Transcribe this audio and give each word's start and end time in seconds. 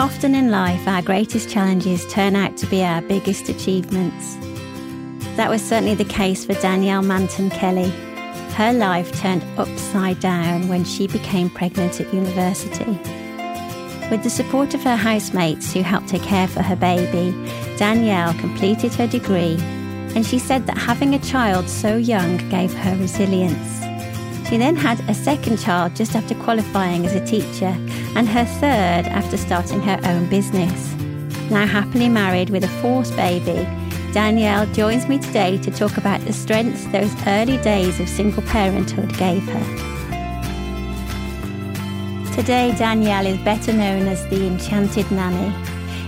Often 0.00 0.36
in 0.36 0.52
life, 0.52 0.86
our 0.86 1.02
greatest 1.02 1.50
challenges 1.50 2.06
turn 2.06 2.36
out 2.36 2.56
to 2.58 2.66
be 2.66 2.84
our 2.84 3.02
biggest 3.02 3.48
achievements. 3.48 4.36
That 5.34 5.50
was 5.50 5.60
certainly 5.60 5.96
the 5.96 6.04
case 6.04 6.44
for 6.44 6.54
Danielle 6.54 7.02
Manton 7.02 7.50
Kelly. 7.50 7.90
Her 8.54 8.72
life 8.72 9.10
turned 9.20 9.42
upside 9.58 10.20
down 10.20 10.68
when 10.68 10.84
she 10.84 11.08
became 11.08 11.50
pregnant 11.50 12.00
at 12.00 12.14
university. 12.14 12.96
With 14.08 14.22
the 14.22 14.30
support 14.30 14.72
of 14.72 14.84
her 14.84 14.94
housemates 14.94 15.72
who 15.72 15.82
helped 15.82 16.10
her 16.10 16.20
care 16.20 16.46
for 16.46 16.62
her 16.62 16.76
baby, 16.76 17.32
Danielle 17.76 18.34
completed 18.34 18.94
her 18.94 19.08
degree, 19.08 19.56
and 20.14 20.24
she 20.24 20.38
said 20.38 20.68
that 20.68 20.78
having 20.78 21.14
a 21.14 21.18
child 21.18 21.68
so 21.68 21.96
young 21.96 22.36
gave 22.50 22.72
her 22.72 22.96
resilience. 22.98 23.80
She 24.48 24.58
then 24.58 24.76
had 24.76 25.00
a 25.10 25.14
second 25.14 25.58
child 25.58 25.96
just 25.96 26.14
after 26.14 26.36
qualifying 26.36 27.04
as 27.04 27.14
a 27.14 27.26
teacher, 27.26 27.76
and 28.16 28.28
her 28.28 28.44
third 28.44 29.06
after 29.06 29.36
starting 29.36 29.80
her 29.80 30.00
own 30.04 30.28
business. 30.28 30.94
Now 31.50 31.66
happily 31.66 32.08
married 32.08 32.50
with 32.50 32.64
a 32.64 32.68
fourth 32.80 33.14
baby, 33.16 33.66
Danielle 34.12 34.66
joins 34.72 35.06
me 35.06 35.18
today 35.18 35.58
to 35.58 35.70
talk 35.70 35.96
about 35.96 36.20
the 36.22 36.32
strengths 36.32 36.84
those 36.86 37.14
early 37.26 37.58
days 37.58 38.00
of 38.00 38.08
single 38.08 38.42
parenthood 38.42 39.16
gave 39.18 39.42
her. 39.42 39.94
Today, 42.34 42.74
Danielle 42.78 43.26
is 43.26 43.38
better 43.38 43.72
known 43.72 44.06
as 44.06 44.26
the 44.28 44.46
Enchanted 44.46 45.10
Nanny. 45.10 45.52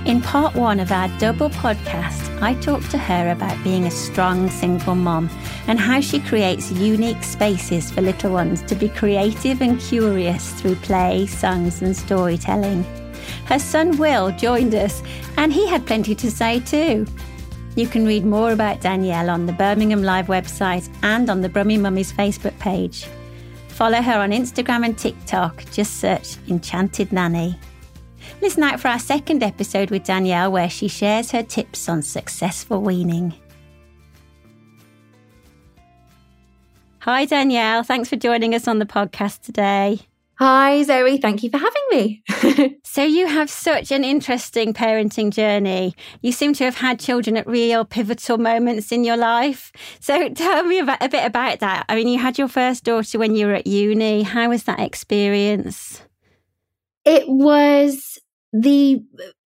In 0.08 0.22
part 0.22 0.54
one 0.54 0.80
of 0.80 0.92
our 0.92 1.08
double 1.18 1.50
podcast, 1.50 2.29
I 2.42 2.54
talked 2.54 2.90
to 2.92 2.98
her 2.98 3.30
about 3.30 3.62
being 3.62 3.84
a 3.84 3.90
strong 3.90 4.48
single 4.48 4.94
mom 4.94 5.28
and 5.66 5.78
how 5.78 6.00
she 6.00 6.20
creates 6.20 6.72
unique 6.72 7.22
spaces 7.22 7.90
for 7.90 8.00
little 8.00 8.32
ones 8.32 8.62
to 8.62 8.74
be 8.74 8.88
creative 8.88 9.60
and 9.60 9.78
curious 9.78 10.52
through 10.54 10.76
play, 10.76 11.26
songs, 11.26 11.82
and 11.82 11.94
storytelling. 11.94 12.82
Her 13.44 13.58
son 13.58 13.98
Will 13.98 14.30
joined 14.32 14.74
us, 14.74 15.02
and 15.36 15.52
he 15.52 15.66
had 15.66 15.86
plenty 15.86 16.14
to 16.14 16.30
say 16.30 16.60
too. 16.60 17.06
You 17.76 17.86
can 17.86 18.06
read 18.06 18.24
more 18.24 18.52
about 18.52 18.80
Danielle 18.80 19.28
on 19.28 19.44
the 19.44 19.52
Birmingham 19.52 20.02
Live 20.02 20.26
website 20.28 20.88
and 21.02 21.28
on 21.28 21.42
the 21.42 21.48
Brummie 21.50 21.78
Mummies 21.78 22.12
Facebook 22.12 22.58
page. 22.58 23.06
Follow 23.68 24.00
her 24.00 24.18
on 24.18 24.30
Instagram 24.30 24.84
and 24.86 24.98
TikTok, 24.98 25.64
just 25.72 26.00
search 26.00 26.36
Enchanted 26.48 27.12
Nanny. 27.12 27.58
Listen 28.40 28.62
out 28.62 28.80
for 28.80 28.88
our 28.88 28.98
second 28.98 29.42
episode 29.42 29.90
with 29.90 30.04
Danielle, 30.04 30.50
where 30.50 30.70
she 30.70 30.88
shares 30.88 31.30
her 31.30 31.42
tips 31.42 31.88
on 31.88 32.02
successful 32.02 32.80
weaning. 32.80 33.34
Hi, 37.00 37.26
Danielle. 37.26 37.82
Thanks 37.82 38.08
for 38.08 38.16
joining 38.16 38.54
us 38.54 38.66
on 38.66 38.78
the 38.78 38.86
podcast 38.86 39.42
today. 39.42 40.00
Hi, 40.38 40.82
Zoe. 40.84 41.18
Thank 41.18 41.42
you 41.42 41.50
for 41.50 41.58
having 41.58 41.82
me. 41.90 42.78
so, 42.84 43.02
you 43.02 43.26
have 43.26 43.50
such 43.50 43.92
an 43.92 44.04
interesting 44.04 44.72
parenting 44.72 45.30
journey. 45.30 45.94
You 46.22 46.32
seem 46.32 46.54
to 46.54 46.64
have 46.64 46.76
had 46.76 46.98
children 46.98 47.36
at 47.36 47.46
real 47.46 47.84
pivotal 47.84 48.38
moments 48.38 48.90
in 48.90 49.04
your 49.04 49.18
life. 49.18 49.70
So, 50.00 50.30
tell 50.30 50.64
me 50.64 50.78
about, 50.78 51.02
a 51.02 51.10
bit 51.10 51.26
about 51.26 51.60
that. 51.60 51.84
I 51.90 51.94
mean, 51.94 52.08
you 52.08 52.18
had 52.18 52.38
your 52.38 52.48
first 52.48 52.84
daughter 52.84 53.18
when 53.18 53.34
you 53.34 53.48
were 53.48 53.54
at 53.54 53.66
uni. 53.66 54.22
How 54.22 54.48
was 54.48 54.62
that 54.62 54.80
experience? 54.80 56.02
It 57.04 57.28
was 57.28 58.09
the 58.52 59.02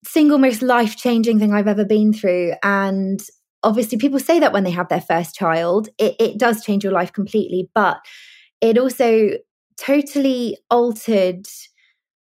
single 0.04 0.38
most 0.38 0.62
life 0.62 0.96
changing 0.96 1.38
thing 1.38 1.52
I've 1.52 1.68
ever 1.68 1.84
been 1.84 2.12
through. 2.12 2.54
And 2.62 3.20
obviously, 3.62 3.98
people 3.98 4.18
say 4.18 4.38
that 4.40 4.52
when 4.52 4.64
they 4.64 4.70
have 4.70 4.88
their 4.88 5.00
first 5.00 5.34
child, 5.34 5.88
it, 5.98 6.16
it 6.18 6.38
does 6.38 6.64
change 6.64 6.84
your 6.84 6.92
life 6.92 7.12
completely. 7.12 7.70
But 7.74 7.98
it 8.60 8.78
also 8.78 9.30
totally 9.78 10.58
altered 10.70 11.46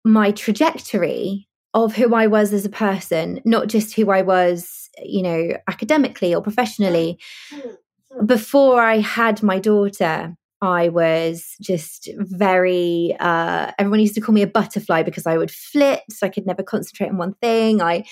my 0.05 0.31
trajectory 0.31 1.47
of 1.73 1.95
who 1.95 2.15
I 2.15 2.27
was 2.27 2.53
as 2.53 2.65
a 2.65 2.69
person, 2.69 3.41
not 3.45 3.67
just 3.67 3.95
who 3.95 4.09
I 4.09 4.21
was, 4.21 4.89
you 5.03 5.21
know, 5.21 5.51
academically 5.67 6.33
or 6.33 6.41
professionally. 6.41 7.19
Mm, 7.53 7.77
mm. 8.13 8.27
Before 8.27 8.81
I 8.81 8.99
had 8.99 9.43
my 9.43 9.59
daughter, 9.59 10.35
I 10.61 10.89
was 10.89 11.55
just 11.61 12.09
very, 12.17 13.15
uh, 13.19 13.71
everyone 13.79 14.01
used 14.01 14.15
to 14.15 14.21
call 14.21 14.33
me 14.33 14.41
a 14.41 14.47
butterfly 14.47 15.03
because 15.03 15.25
I 15.25 15.37
would 15.37 15.51
flit. 15.51 16.01
So 16.09 16.27
I 16.27 16.29
could 16.29 16.45
never 16.45 16.63
concentrate 16.63 17.09
on 17.09 17.17
one 17.17 17.33
thing. 17.41 17.81
I, 17.81 18.03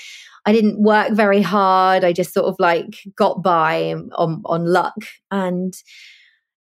I 0.46 0.54
didn't 0.54 0.82
work 0.82 1.12
very 1.12 1.42
hard. 1.42 2.06
I 2.06 2.14
just 2.14 2.34
sort 2.34 2.46
of 2.46 2.56
like 2.58 3.00
got 3.16 3.44
by 3.44 3.94
on, 4.16 4.42
on 4.46 4.66
luck. 4.66 4.96
And 5.30 5.74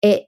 it 0.00 0.25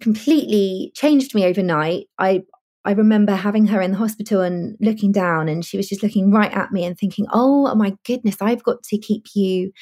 completely 0.00 0.92
changed 0.94 1.34
me 1.34 1.46
overnight. 1.46 2.08
I, 2.18 2.42
I 2.84 2.92
remember 2.92 3.34
having 3.34 3.66
her 3.68 3.80
in 3.80 3.92
the 3.92 3.98
hospital 3.98 4.40
and 4.40 4.76
looking 4.80 5.12
down, 5.12 5.48
and 5.48 5.64
she 5.64 5.76
was 5.76 5.88
just 5.88 6.02
looking 6.02 6.30
right 6.30 6.52
at 6.52 6.70
me 6.70 6.84
and 6.84 6.96
thinking, 6.96 7.26
oh 7.32 7.74
my 7.74 7.94
goodness, 8.06 8.36
I've 8.40 8.62
got 8.62 8.82
to 8.84 8.98
keep 8.98 9.24
you 9.34 9.72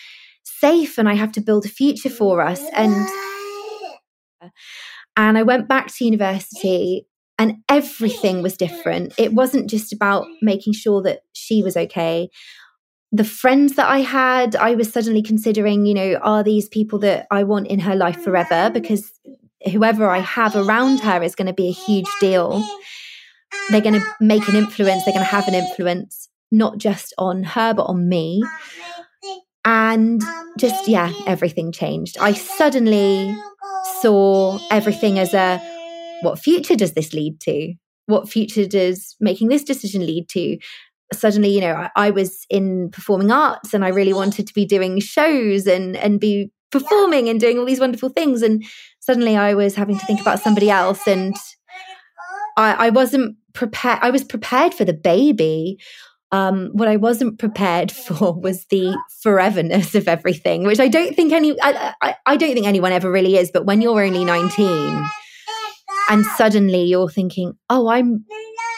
safe 0.44 0.98
and 0.98 1.08
I 1.08 1.14
have 1.14 1.32
to 1.32 1.40
build 1.40 1.66
a 1.66 1.68
future 1.68 2.10
for 2.10 2.40
us. 2.40 2.62
And 2.72 3.08
and 5.16 5.38
I 5.38 5.42
went 5.42 5.68
back 5.68 5.92
to 5.94 6.04
university 6.04 7.06
and 7.38 7.56
everything 7.68 8.42
was 8.42 8.56
different. 8.56 9.14
It 9.18 9.32
wasn't 9.32 9.70
just 9.70 9.92
about 9.92 10.26
making 10.42 10.72
sure 10.72 11.02
that 11.02 11.20
she 11.32 11.62
was 11.62 11.76
okay. 11.76 12.30
The 13.12 13.24
friends 13.24 13.74
that 13.74 13.88
I 13.88 14.00
had, 14.00 14.56
I 14.56 14.74
was 14.74 14.90
suddenly 14.90 15.22
considering, 15.22 15.86
you 15.86 15.94
know, 15.94 16.14
are 16.22 16.42
these 16.42 16.68
people 16.68 16.98
that 17.00 17.26
I 17.30 17.44
want 17.44 17.68
in 17.68 17.80
her 17.80 17.94
life 17.94 18.22
forever? 18.22 18.70
Because 18.72 19.12
whoever 19.70 20.08
I 20.08 20.18
have 20.18 20.56
around 20.56 21.00
her 21.00 21.22
is 21.22 21.34
going 21.34 21.46
to 21.46 21.52
be 21.52 21.68
a 21.68 21.72
huge 21.72 22.08
deal. 22.20 22.64
They're 23.70 23.80
going 23.80 24.00
to 24.00 24.06
make 24.20 24.48
an 24.48 24.56
influence, 24.56 25.04
they're 25.04 25.14
going 25.14 25.24
to 25.24 25.30
have 25.30 25.48
an 25.48 25.54
influence, 25.54 26.28
not 26.50 26.78
just 26.78 27.14
on 27.18 27.42
her, 27.42 27.74
but 27.74 27.84
on 27.84 28.08
me. 28.08 28.42
And 29.66 30.22
just, 30.58 30.86
yeah, 30.86 31.12
everything 31.26 31.72
changed. 31.72 32.16
I 32.18 32.32
suddenly 32.34 33.36
saw 34.00 34.60
everything 34.70 35.18
as 35.18 35.34
a 35.34 35.58
what 36.22 36.38
future 36.38 36.76
does 36.76 36.92
this 36.92 37.12
lead 37.12 37.40
to? 37.40 37.74
What 38.06 38.28
future 38.28 38.66
does 38.66 39.16
making 39.18 39.48
this 39.48 39.64
decision 39.64 40.06
lead 40.06 40.28
to? 40.30 40.56
Suddenly, 41.12 41.50
you 41.50 41.60
know, 41.60 41.74
I, 41.74 41.90
I 41.96 42.10
was 42.10 42.46
in 42.48 42.90
performing 42.90 43.32
arts 43.32 43.74
and 43.74 43.84
I 43.84 43.88
really 43.88 44.12
wanted 44.12 44.46
to 44.46 44.54
be 44.54 44.64
doing 44.64 45.00
shows 45.00 45.66
and 45.66 45.96
and 45.96 46.20
be 46.20 46.50
performing 46.70 47.28
and 47.28 47.40
doing 47.40 47.58
all 47.58 47.64
these 47.64 47.80
wonderful 47.80 48.08
things. 48.08 48.42
And 48.42 48.64
suddenly 49.00 49.36
I 49.36 49.54
was 49.54 49.74
having 49.74 49.98
to 49.98 50.06
think 50.06 50.20
about 50.20 50.40
somebody 50.40 50.70
else 50.70 51.06
and 51.06 51.34
I, 52.56 52.86
I 52.86 52.90
wasn't 52.90 53.36
prepared. 53.52 53.98
I 54.02 54.10
was 54.10 54.24
prepared 54.24 54.74
for 54.74 54.84
the 54.84 54.94
baby. 54.94 55.78
Um, 56.32 56.70
what 56.72 56.88
I 56.88 56.96
wasn't 56.96 57.38
prepared 57.38 57.92
for 57.92 58.34
was 58.34 58.66
the 58.66 58.96
foreverness 59.24 59.94
of 59.94 60.08
everything, 60.08 60.64
which 60.64 60.80
I 60.80 60.88
don't 60.88 61.14
think 61.14 61.32
any 61.32 61.60
I, 61.60 61.94
I, 62.02 62.14
I 62.26 62.36
don't 62.36 62.54
think 62.54 62.66
anyone 62.66 62.92
ever 62.92 63.10
really 63.10 63.36
is. 63.36 63.50
But 63.50 63.66
when 63.66 63.80
you're 63.80 64.02
only 64.02 64.24
19 64.24 65.06
and 66.08 66.24
suddenly 66.24 66.84
you're 66.84 67.08
thinking, 67.08 67.54
oh, 67.70 67.88
I'm 67.88 68.24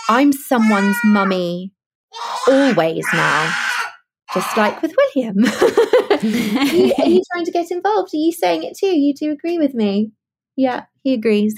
I'm 0.09 0.33
someone's 0.33 0.97
mummy 1.05 1.73
always 2.49 3.07
now, 3.13 3.55
just 4.35 4.57
like 4.57 4.81
with 4.83 4.95
William. 4.97 5.45
are, 5.45 6.65
you, 6.65 6.95
are 6.99 7.09
you 7.09 7.23
trying 7.33 7.45
to 7.45 7.53
get 7.53 7.71
involved? 7.71 8.15
Are 8.15 8.19
you 8.19 8.33
saying 8.33 8.63
it 8.65 8.77
too? 8.77 8.99
You 8.99 9.15
do 9.15 9.31
agree 9.31 9.59
with 9.59 9.75
me? 9.75 10.13
Yeah, 10.59 10.87
he 11.05 11.15
agrees. 11.15 11.55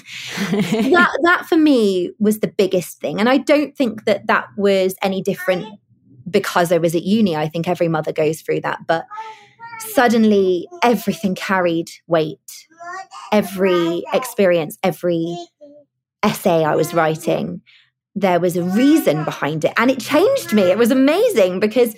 that 0.51 1.19
that 1.23 1.47
for 1.49 1.57
me 1.57 2.13
was 2.19 2.41
the 2.41 2.49
biggest 2.49 3.01
thing, 3.01 3.19
and 3.19 3.31
I 3.31 3.39
don't 3.39 3.75
think 3.75 4.05
that 4.05 4.27
that 4.27 4.49
was 4.59 4.95
any 5.03 5.23
different 5.23 5.81
because 6.29 6.71
I 6.71 6.77
was 6.77 6.95
at 6.95 7.03
uni. 7.03 7.35
I 7.35 7.49
think 7.49 7.67
every 7.67 7.89
mother 7.89 8.13
goes 8.13 8.43
through 8.43 8.61
that, 8.61 8.87
but 8.87 9.07
suddenly 9.95 10.69
everything 10.83 11.35
carried 11.35 11.89
weight. 12.09 12.67
Every 13.33 14.03
experience, 14.13 14.77
every 14.83 15.35
essay 16.23 16.63
I 16.63 16.77
was 16.77 16.93
writing, 16.93 17.63
there 18.15 18.39
was 18.39 18.55
a 18.59 18.63
reason 18.63 19.25
behind 19.25 19.65
it, 19.65 19.73
and 19.79 19.91
it 19.91 19.99
changed 19.99 20.53
me. 20.53 20.65
It 20.65 20.77
was 20.77 20.91
amazing 20.91 21.59
because 21.59 21.97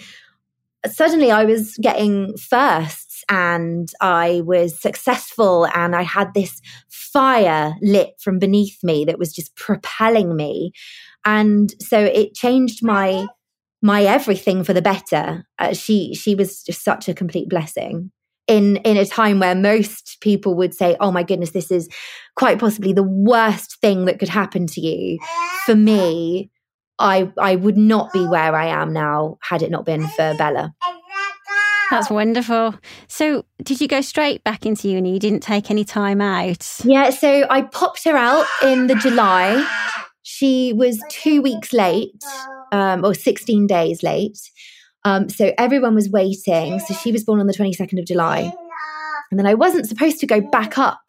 suddenly 0.87 1.33
I 1.33 1.47
was 1.47 1.77
getting 1.79 2.37
first 2.37 3.02
and 3.29 3.91
I 4.01 4.43
was 4.45 4.81
successful 4.81 5.67
and 5.75 5.95
I 5.95 6.03
had 6.03 6.35
this 6.35 6.61
fire 6.89 7.75
lit 7.83 8.15
from 8.21 8.39
beneath 8.39 8.83
me 8.83 9.05
that 9.05 9.19
was 9.19 9.33
just 9.33 9.55
propelling 9.57 10.37
me. 10.37 10.73
And 11.25 11.73
so 11.81 11.99
it 11.99 12.35
changed 12.35 12.85
my 12.85 13.27
my 13.83 14.05
everything 14.05 14.63
for 14.63 14.73
the 14.73 14.83
better. 14.83 15.45
Uh, 15.59 15.75
she 15.75 16.15
she 16.15 16.35
was 16.35 16.63
just 16.63 16.85
such 16.85 17.09
a 17.09 17.15
complete 17.15 17.49
blessing 17.49 18.11
in 18.47 18.77
in 18.77 18.97
a 18.97 19.05
time 19.05 19.41
where 19.41 19.55
most 19.55 20.19
people 20.21 20.55
would 20.55 20.75
say, 20.75 20.97
"Oh 21.01 21.11
my 21.11 21.23
goodness, 21.23 21.51
this 21.51 21.71
is 21.71 21.89
quite 22.37 22.59
possibly 22.59 22.93
the 22.93 23.03
worst 23.03 23.81
thing 23.81 24.05
that 24.07 24.19
could 24.19 24.29
happen 24.29 24.67
to 24.69 24.81
you." 24.81 25.19
For 25.67 25.75
me, 25.75 26.51
I 26.99 27.33
I 27.39 27.57
would 27.57 27.77
not 27.77 28.13
be 28.13 28.27
where 28.27 28.55
I 28.55 28.67
am 28.67 28.93
now 28.93 29.39
had 29.43 29.63
it 29.63 29.71
not 29.71 29.85
been 29.85 30.07
for 30.09 30.35
Bella. 30.39 30.75
That's 31.93 32.11
wonderful. 32.11 32.75
So, 33.07 33.45
did 33.63 33.81
you 33.81 33.89
go 33.89 34.01
straight 34.01 34.43
back 34.45 34.67
into 34.67 34.89
uni? 34.89 35.13
You 35.13 35.19
didn't 35.19 35.43
take 35.43 35.71
any 35.71 35.85
time 35.85 36.21
out? 36.21 36.67
Yeah, 36.85 37.11
so 37.11 37.47
I 37.49 37.63
popped 37.63 38.05
her 38.05 38.17
out 38.17 38.47
in 38.63 38.87
the 38.87 38.95
July 38.95 39.65
she 40.23 40.73
was 40.73 41.03
two 41.09 41.43
weeks 41.43 41.73
late, 41.73 42.25
um, 42.73 43.05
or 43.05 43.15
16 43.15 43.67
days 43.67 44.03
late. 44.03 44.39
Um, 45.05 45.29
so 45.29 45.53
everyone 45.59 45.95
was 45.95 46.09
waiting. 46.09 46.79
So 46.81 46.95
she 46.95 47.13
was 47.13 47.23
born 47.23 47.41
on 47.41 47.47
the 47.47 47.53
22nd 47.53 47.99
of 47.99 48.07
July. 48.07 48.53
And 49.31 49.39
then 49.39 49.47
I 49.47 49.55
wasn't 49.55 49.87
supposed 49.87 50.21
to 50.21 50.27
go 50.27 50.41
back 50.41 50.79
up 50.79 51.01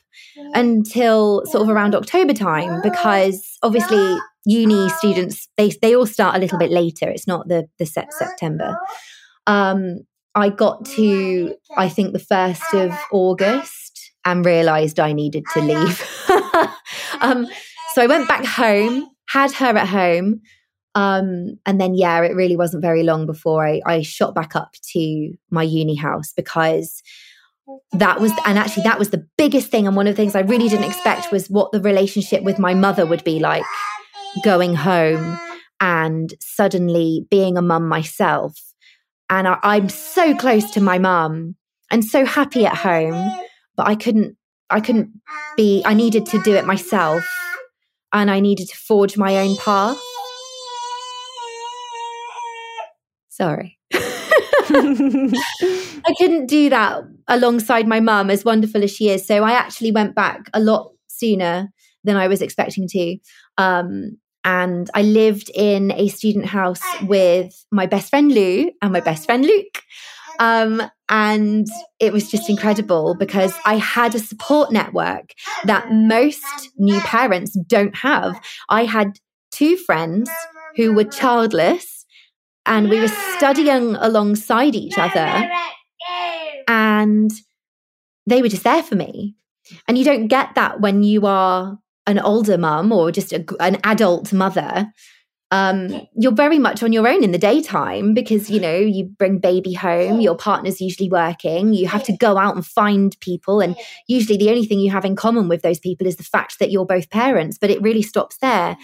until 0.53 1.43
sort 1.45 1.63
of 1.63 1.69
around 1.69 1.95
October 1.95 2.33
time 2.33 2.81
because 2.81 3.57
obviously 3.63 4.17
uni 4.45 4.89
students 4.89 5.47
they 5.57 5.69
they 5.81 5.95
all 5.95 6.05
start 6.05 6.35
a 6.35 6.39
little 6.39 6.59
bit 6.59 6.69
later. 6.69 7.09
It's 7.09 7.27
not 7.27 7.47
the 7.47 7.67
the 7.79 7.85
set 7.85 8.13
September. 8.13 8.77
Um, 9.47 10.01
I 10.35 10.49
got 10.49 10.85
to 10.85 11.55
I 11.77 11.89
think 11.89 12.13
the 12.13 12.19
first 12.19 12.73
of 12.73 12.91
August 13.11 14.11
and 14.25 14.45
realised 14.45 14.99
I 14.99 15.13
needed 15.13 15.45
to 15.53 15.61
leave. 15.61 16.29
um, 17.21 17.47
so 17.93 18.01
I 18.01 18.07
went 18.07 18.27
back 18.27 18.45
home, 18.45 19.09
had 19.27 19.51
her 19.53 19.77
at 19.77 19.87
home. 19.87 20.41
Um, 20.95 21.59
and 21.65 21.81
then, 21.81 21.95
yeah, 21.95 22.21
it 22.21 22.35
really 22.35 22.55
wasn't 22.55 22.81
very 22.81 23.03
long 23.03 23.25
before 23.25 23.67
I, 23.67 23.81
I 23.85 24.01
shot 24.01 24.35
back 24.35 24.55
up 24.55 24.73
to 24.93 25.33
my 25.49 25.63
uni 25.63 25.95
house 25.95 26.33
because 26.35 27.01
that 27.93 28.19
was, 28.19 28.31
and 28.45 28.59
actually, 28.59 28.83
that 28.83 28.99
was 28.99 29.09
the 29.09 29.27
biggest 29.37 29.69
thing. 29.69 29.87
And 29.87 29.95
one 29.95 30.07
of 30.07 30.15
the 30.15 30.21
things 30.21 30.35
I 30.35 30.41
really 30.41 30.69
didn't 30.69 30.85
expect 30.85 31.31
was 31.31 31.49
what 31.49 31.71
the 31.71 31.81
relationship 31.81 32.43
with 32.43 32.59
my 32.59 32.73
mother 32.73 33.05
would 33.05 33.23
be 33.23 33.39
like 33.39 33.63
going 34.43 34.75
home 34.75 35.39
and 35.79 36.33
suddenly 36.39 37.25
being 37.29 37.57
a 37.57 37.61
mum 37.61 37.87
myself. 37.87 38.72
And 39.33 39.47
I, 39.47 39.57
I'm 39.63 39.89
so 39.89 40.35
close 40.35 40.69
to 40.71 40.81
my 40.81 40.99
mum 40.99 41.55
and 41.89 42.05
so 42.05 42.23
happy 42.23 42.67
at 42.67 42.75
home, 42.75 43.35
but 43.75 43.87
I 43.87 43.95
couldn't, 43.95 44.37
I 44.69 44.79
couldn't 44.79 45.09
be, 45.57 45.81
I 45.85 45.95
needed 45.95 46.27
to 46.27 46.41
do 46.43 46.53
it 46.53 46.67
myself 46.67 47.27
and 48.13 48.29
I 48.29 48.39
needed 48.39 48.69
to 48.69 48.77
forge 48.77 49.17
my 49.17 49.37
own 49.37 49.57
path. 49.57 49.97
Sorry. 53.29 53.79
I 53.93 55.33
couldn't 56.19 56.45
do 56.45 56.69
that 56.69 57.01
alongside 57.27 57.87
my 57.87 58.01
mum, 58.01 58.29
as 58.29 58.45
wonderful 58.45 58.83
as 58.83 58.91
she 58.91 59.09
is. 59.09 59.25
So 59.25 59.43
I 59.43 59.53
actually 59.53 59.91
went 59.91 60.13
back 60.13 60.47
a 60.53 60.59
lot 60.59 60.91
sooner 61.07 61.69
than 62.03 62.17
I 62.17 62.27
was 62.27 62.43
expecting 62.43 62.87
to. 62.89 63.17
Um, 63.57 64.19
and 64.43 64.89
I 64.93 65.01
lived 65.01 65.49
in 65.53 65.91
a 65.91 66.07
student 66.09 66.45
house 66.45 66.81
with 67.03 67.65
my 67.71 67.85
best 67.85 68.09
friend 68.09 68.31
Lou 68.31 68.71
and 68.81 68.91
my 68.91 68.99
best 68.99 69.25
friend 69.25 69.45
Luke. 69.45 69.81
Um, 70.39 70.81
and 71.09 71.67
it 71.99 72.11
was 72.11 72.29
just 72.29 72.49
incredible 72.49 73.15
because 73.15 73.53
I 73.65 73.77
had 73.77 74.15
a 74.15 74.19
support 74.19 74.71
network 74.71 75.31
that 75.63 75.91
most 75.91 76.43
new 76.77 76.99
parents 77.01 77.57
don't 77.67 77.95
have. 77.95 78.39
I 78.69 78.85
had 78.85 79.19
two 79.51 79.77
friends 79.77 80.29
who 80.75 80.93
were 80.93 81.03
childless 81.03 82.05
and 82.65 82.89
we 82.89 82.99
were 82.99 83.11
studying 83.37 83.95
alongside 83.95 84.75
each 84.75 84.97
other 84.97 85.49
and 86.67 87.31
they 88.25 88.41
were 88.41 88.49
just 88.49 88.63
there 88.63 88.83
for 88.83 88.95
me. 88.95 89.35
And 89.87 89.97
you 89.97 90.03
don't 90.03 90.27
get 90.27 90.55
that 90.55 90.81
when 90.81 91.03
you 91.03 91.25
are 91.25 91.79
an 92.07 92.19
older 92.19 92.57
mum 92.57 92.91
or 92.91 93.11
just 93.11 93.31
a, 93.33 93.45
an 93.59 93.77
adult 93.83 94.33
mother 94.33 94.91
um, 95.53 96.07
you're 96.15 96.33
very 96.33 96.57
much 96.57 96.81
on 96.81 96.91
your 96.91 97.07
own 97.07 97.23
in 97.23 97.31
the 97.31 97.37
daytime 97.37 98.15
because 98.15 98.49
you 98.49 98.59
know 98.59 98.75
you 98.75 99.05
bring 99.05 99.37
baby 99.37 99.73
home 99.73 100.19
your 100.19 100.35
partner's 100.35 100.81
usually 100.81 101.09
working 101.09 101.73
you 101.73 101.87
have 101.87 102.03
to 102.05 102.17
go 102.17 102.37
out 102.39 102.55
and 102.55 102.65
find 102.65 103.15
people 103.19 103.61
and 103.61 103.77
usually 104.07 104.35
the 104.35 104.49
only 104.49 104.65
thing 104.65 104.79
you 104.79 104.89
have 104.89 105.05
in 105.05 105.15
common 105.15 105.47
with 105.47 105.61
those 105.61 105.79
people 105.79 106.07
is 106.07 106.15
the 106.15 106.23
fact 106.23 106.57
that 106.57 106.71
you're 106.71 106.87
both 106.87 107.11
parents 107.11 107.59
but 107.59 107.69
it 107.69 107.81
really 107.83 108.01
stops 108.01 108.37
there. 108.39 108.75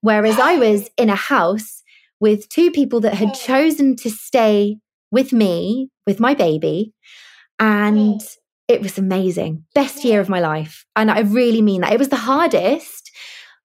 Whereas 0.00 0.38
i 0.38 0.56
was 0.56 0.88
in 0.96 1.10
a 1.10 1.16
house 1.16 1.82
with 2.20 2.48
two 2.48 2.70
people 2.70 3.00
that 3.00 3.14
had 3.14 3.34
chosen 3.34 3.96
to 3.96 4.08
stay 4.08 4.78
with 5.10 5.32
me 5.32 5.90
with 6.06 6.20
my 6.20 6.34
baby 6.34 6.94
and 7.58 8.20
it 8.68 8.80
was 8.80 8.98
amazing. 8.98 9.64
Best 9.74 10.04
year 10.04 10.20
of 10.20 10.28
my 10.28 10.40
life. 10.40 10.84
And 10.96 11.10
i 11.10 11.20
really 11.20 11.62
mean 11.62 11.80
that. 11.82 11.92
It 11.92 11.98
was 11.98 12.08
the 12.08 12.16
hardest 12.16 13.10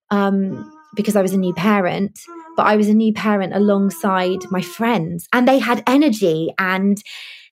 um, 0.10 0.72
because 0.96 1.16
i 1.16 1.22
was 1.22 1.34
a 1.34 1.38
new 1.38 1.54
parent 1.54 2.18
but 2.58 2.66
I 2.66 2.76
was 2.76 2.90
a 2.90 2.94
new 2.94 3.14
parent 3.14 3.54
alongside 3.56 4.40
my 4.50 4.62
friends 4.62 5.28
and 5.32 5.48
they 5.48 5.60
had 5.60 5.84
energy 5.88 6.50
and 6.58 7.02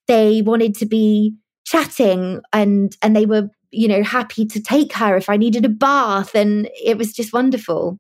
they 0.08 0.42
wanted 0.42 0.76
to 0.78 0.86
be 0.86 1.36
chatting 1.66 2.42
and 2.52 2.98
and 3.02 3.16
they 3.16 3.26
were 3.26 3.50
you 3.72 3.88
know 3.88 4.04
happy 4.04 4.46
to 4.48 4.62
take 4.62 4.94
her 4.94 5.16
if 5.16 5.30
I 5.30 5.38
needed 5.38 5.64
a 5.64 5.70
bath 5.70 6.36
and 6.36 6.68
it 6.84 6.98
was 6.98 7.14
just 7.14 7.34
wonderful 7.34 8.00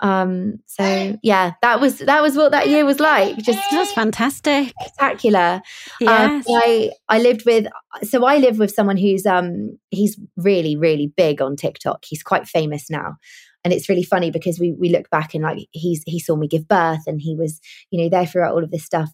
um 0.00 0.58
so 0.66 1.18
yeah 1.22 1.52
that 1.62 1.80
was 1.80 1.98
that 1.98 2.22
was 2.22 2.36
what 2.36 2.52
that 2.52 2.68
year 2.68 2.84
was 2.84 3.00
like. 3.00 3.36
Just 3.38 3.58
that's 3.70 3.92
fantastic. 3.92 4.72
Spectacular. 4.80 5.60
Um, 5.60 5.62
yes. 6.00 6.48
Um, 6.48 6.54
i 6.56 6.90
i 7.08 7.18
lived 7.18 7.44
with 7.46 7.66
so 8.02 8.24
i 8.24 8.38
live 8.38 8.58
with 8.58 8.70
someone 8.72 8.96
who's 8.96 9.26
um 9.26 9.78
he's 9.90 10.18
really 10.36 10.76
really 10.76 11.12
big 11.16 11.40
on 11.40 11.56
tiktok. 11.56 12.04
He's 12.04 12.22
quite 12.22 12.48
famous 12.48 12.90
now. 12.90 13.16
And 13.62 13.74
it's 13.74 13.90
really 13.90 14.02
funny 14.02 14.30
because 14.30 14.58
we 14.58 14.72
we 14.72 14.88
look 14.88 15.10
back 15.10 15.34
and 15.34 15.44
like 15.44 15.58
he's 15.72 16.02
he 16.06 16.18
saw 16.18 16.36
me 16.36 16.48
give 16.48 16.66
birth 16.66 17.02
and 17.06 17.20
he 17.20 17.36
was 17.36 17.60
you 17.90 18.02
know 18.02 18.08
there 18.08 18.26
throughout 18.26 18.54
all 18.54 18.64
of 18.64 18.70
this 18.70 18.84
stuff. 18.84 19.10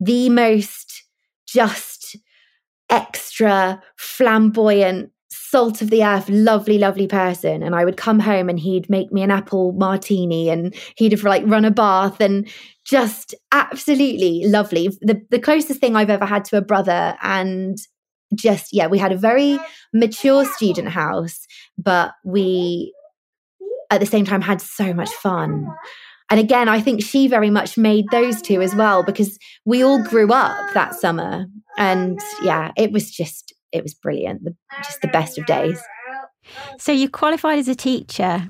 The 0.00 0.28
most 0.30 1.04
just 1.46 2.16
extra 2.90 3.82
flamboyant 3.96 5.10
salt 5.54 5.80
of 5.82 5.90
the 5.90 6.02
earth 6.02 6.28
lovely 6.28 6.78
lovely 6.78 7.06
person 7.06 7.62
and 7.62 7.74
i 7.74 7.84
would 7.84 7.96
come 7.96 8.18
home 8.18 8.48
and 8.48 8.58
he'd 8.58 8.90
make 8.90 9.12
me 9.12 9.22
an 9.22 9.30
apple 9.30 9.72
martini 9.72 10.48
and 10.48 10.74
he'd 10.96 11.12
have 11.12 11.22
like 11.22 11.42
run 11.46 11.64
a 11.64 11.70
bath 11.70 12.20
and 12.20 12.48
just 12.84 13.34
absolutely 13.52 14.42
lovely 14.46 14.88
the 15.00 15.20
the 15.30 15.38
closest 15.38 15.80
thing 15.80 15.94
i've 15.94 16.10
ever 16.10 16.26
had 16.26 16.44
to 16.44 16.56
a 16.56 16.62
brother 16.62 17.16
and 17.22 17.78
just 18.34 18.72
yeah 18.72 18.88
we 18.88 18.98
had 18.98 19.12
a 19.12 19.16
very 19.16 19.58
mature 19.92 20.44
student 20.44 20.88
house 20.88 21.46
but 21.78 22.12
we 22.24 22.92
at 23.90 24.00
the 24.00 24.06
same 24.06 24.24
time 24.24 24.40
had 24.40 24.60
so 24.60 24.92
much 24.92 25.10
fun. 25.10 25.66
And 26.30 26.40
again, 26.40 26.68
I 26.68 26.80
think 26.80 27.02
she 27.02 27.28
very 27.28 27.50
much 27.50 27.76
made 27.76 28.06
those 28.10 28.40
two 28.42 28.62
as 28.62 28.74
well 28.74 29.02
because 29.02 29.38
we 29.64 29.82
all 29.82 30.02
grew 30.02 30.32
up 30.32 30.74
that 30.74 30.94
summer. 30.94 31.46
And 31.76 32.18
yeah, 32.42 32.72
it 32.76 32.92
was 32.92 33.10
just, 33.10 33.52
it 33.74 33.82
was 33.82 33.92
brilliant. 33.92 34.44
The, 34.44 34.54
just 34.82 35.02
the 35.02 35.08
best 35.08 35.36
of 35.36 35.46
days. 35.46 35.82
So 36.78 36.92
you 36.92 37.08
qualified 37.08 37.58
as 37.58 37.68
a 37.68 37.74
teacher 37.74 38.48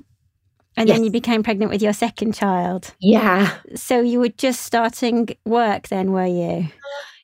and 0.77 0.89
yes. 0.89 0.97
then 0.97 1.05
you 1.05 1.11
became 1.11 1.43
pregnant 1.43 1.71
with 1.71 1.83
your 1.83 1.93
second 1.93 2.35
child. 2.35 2.95
Yeah. 3.01 3.57
So 3.75 4.01
you 4.01 4.21
were 4.21 4.29
just 4.29 4.63
starting 4.63 5.29
work 5.45 5.89
then, 5.89 6.13
were 6.13 6.27
you? 6.27 6.69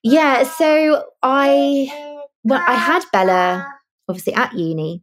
Yeah. 0.02 0.44
So 0.44 1.04
I, 1.22 2.18
well, 2.44 2.62
I 2.66 2.74
had 2.74 3.04
Bella 3.12 3.66
obviously 4.08 4.34
at 4.34 4.52
uni. 4.54 5.02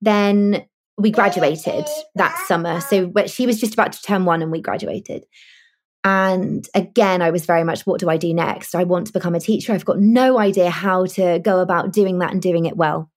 Then 0.00 0.64
we 0.96 1.10
graduated 1.10 1.86
that 2.14 2.36
summer. 2.46 2.80
So 2.80 3.12
she 3.26 3.46
was 3.46 3.60
just 3.60 3.74
about 3.74 3.92
to 3.92 4.02
turn 4.02 4.24
one 4.24 4.42
and 4.42 4.50
we 4.50 4.60
graduated. 4.60 5.24
And 6.04 6.66
again, 6.74 7.22
I 7.22 7.30
was 7.30 7.44
very 7.44 7.64
much, 7.64 7.86
what 7.86 8.00
do 8.00 8.08
I 8.08 8.16
do 8.16 8.32
next? 8.32 8.74
I 8.74 8.84
want 8.84 9.08
to 9.08 9.12
become 9.12 9.34
a 9.34 9.40
teacher. 9.40 9.72
I've 9.72 9.84
got 9.84 9.98
no 9.98 10.38
idea 10.38 10.70
how 10.70 11.06
to 11.06 11.38
go 11.40 11.60
about 11.60 11.92
doing 11.92 12.18
that 12.20 12.32
and 12.32 12.40
doing 12.40 12.66
it 12.66 12.76
well. 12.76 13.10